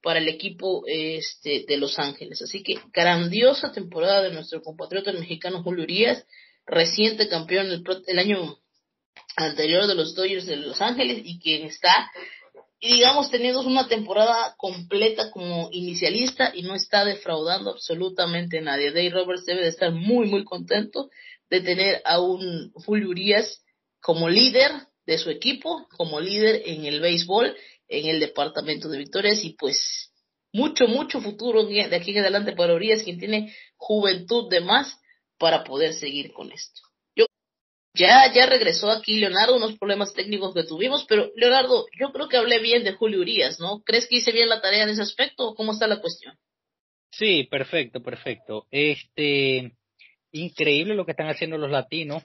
[0.02, 2.42] para el equipo este, de Los Ángeles.
[2.42, 6.26] Así que grandiosa temporada de nuestro compatriota mexicano Julio Urias,
[6.66, 8.58] reciente campeón el, el año
[9.36, 12.12] anterior de los Dodgers de Los Ángeles y quien está,
[12.82, 18.92] digamos, teniendo una temporada completa como inicialista y no está defraudando absolutamente a nadie.
[18.92, 21.10] Dave Roberts debe de estar muy, muy contento
[21.50, 23.64] de tener a un Julio Urias
[24.02, 24.72] como líder
[25.06, 27.56] de su equipo, como líder en el béisbol
[27.90, 30.14] en el departamento de victorias y pues
[30.54, 35.00] mucho, mucho futuro de aquí en adelante para Urias, quien tiene juventud de más
[35.38, 36.82] para poder seguir con esto.
[37.16, 37.26] Yo
[37.96, 42.38] ya, ya regresó aquí Leonardo, unos problemas técnicos que tuvimos, pero Leonardo, yo creo que
[42.38, 43.82] hablé bien de Julio Urias, ¿no?
[43.84, 46.36] ¿Crees que hice bien la tarea en ese aspecto o cómo está la cuestión?
[47.12, 48.68] Sí, perfecto, perfecto.
[48.72, 49.74] Este,
[50.32, 52.24] increíble lo que están haciendo los latinos,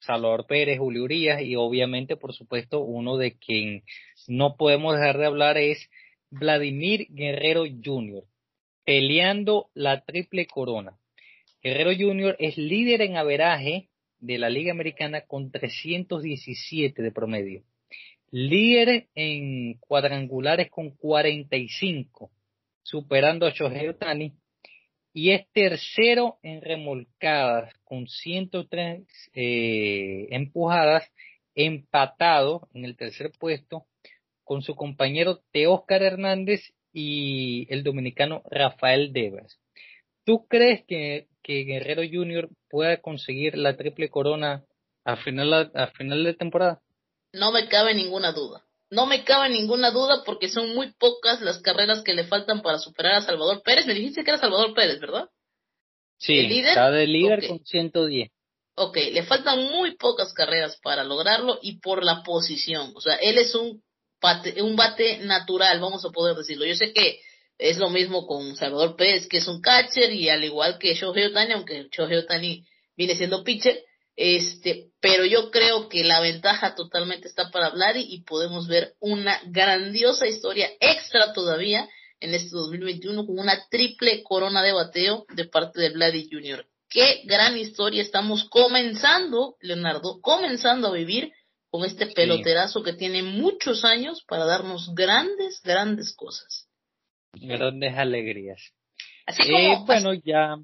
[0.00, 3.82] Salvador Pérez, Julio Urias y obviamente, por supuesto, uno de quien
[4.28, 5.88] no podemos dejar de hablar es
[6.30, 8.24] Vladimir Guerrero Jr.,
[8.84, 10.96] peleando la triple corona.
[11.62, 12.36] Guerrero Jr.
[12.38, 17.62] es líder en averaje de la Liga Americana con 317 de promedio.
[18.30, 22.30] Líder en cuadrangulares con 45,
[22.82, 24.32] superando a Shohei Otani.
[25.12, 29.02] Y es tercero en remolcadas con 103
[29.34, 31.10] eh, empujadas,
[31.56, 33.86] empatado en el tercer puesto
[34.50, 39.60] con su compañero Teóscar Hernández y el dominicano Rafael Devers.
[40.26, 44.64] ¿Tú crees que, Guerrero Junior pueda conseguir la triple corona
[45.04, 46.80] a final, a final de temporada?
[47.32, 48.64] No me cabe ninguna duda.
[48.90, 52.80] No me cabe ninguna duda porque son muy pocas las carreras que le faltan para
[52.80, 53.86] superar a Salvador Pérez.
[53.86, 55.28] Me dijiste que era Salvador Pérez, ¿verdad?
[56.18, 58.32] Sí, está de líder con 110.
[58.74, 62.90] Ok, le faltan muy pocas carreras para lograrlo y por la posición.
[62.96, 63.80] O sea, él es un
[64.62, 66.66] un bate natural, vamos a poder decirlo.
[66.66, 67.20] Yo sé que
[67.58, 71.26] es lo mismo con Salvador Pérez, que es un catcher, y al igual que Shohei
[71.26, 72.64] Otani, aunque Shohei Otani
[72.96, 73.82] viene siendo pitcher,
[74.16, 79.40] este, pero yo creo que la ventaja totalmente está para hablar y podemos ver una
[79.46, 81.88] grandiosa historia extra todavía
[82.20, 86.66] en este 2021 con una triple corona de bateo de parte de Vladdy Jr.
[86.90, 91.32] Qué gran historia estamos comenzando, Leonardo, comenzando a vivir
[91.70, 96.68] con este peloterazo que tiene muchos años para darnos grandes, grandes cosas.
[97.32, 98.60] Grandes alegrías.
[99.26, 100.56] Así eh, como, bueno, ya.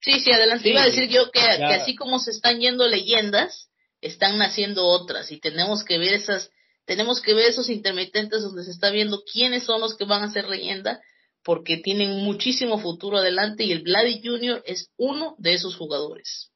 [0.00, 0.68] Sí, sí, adelante.
[0.68, 3.70] Iba a decir yo que, que, así como se están yendo leyendas,
[4.02, 6.50] están naciendo otras y tenemos que ver esas,
[6.84, 10.32] tenemos que ver esos intermitentes donde se está viendo quiénes son los que van a
[10.32, 11.00] ser leyenda
[11.44, 14.62] porque tienen muchísimo futuro adelante y el Vladdy Jr.
[14.66, 16.50] es uno de esos jugadores.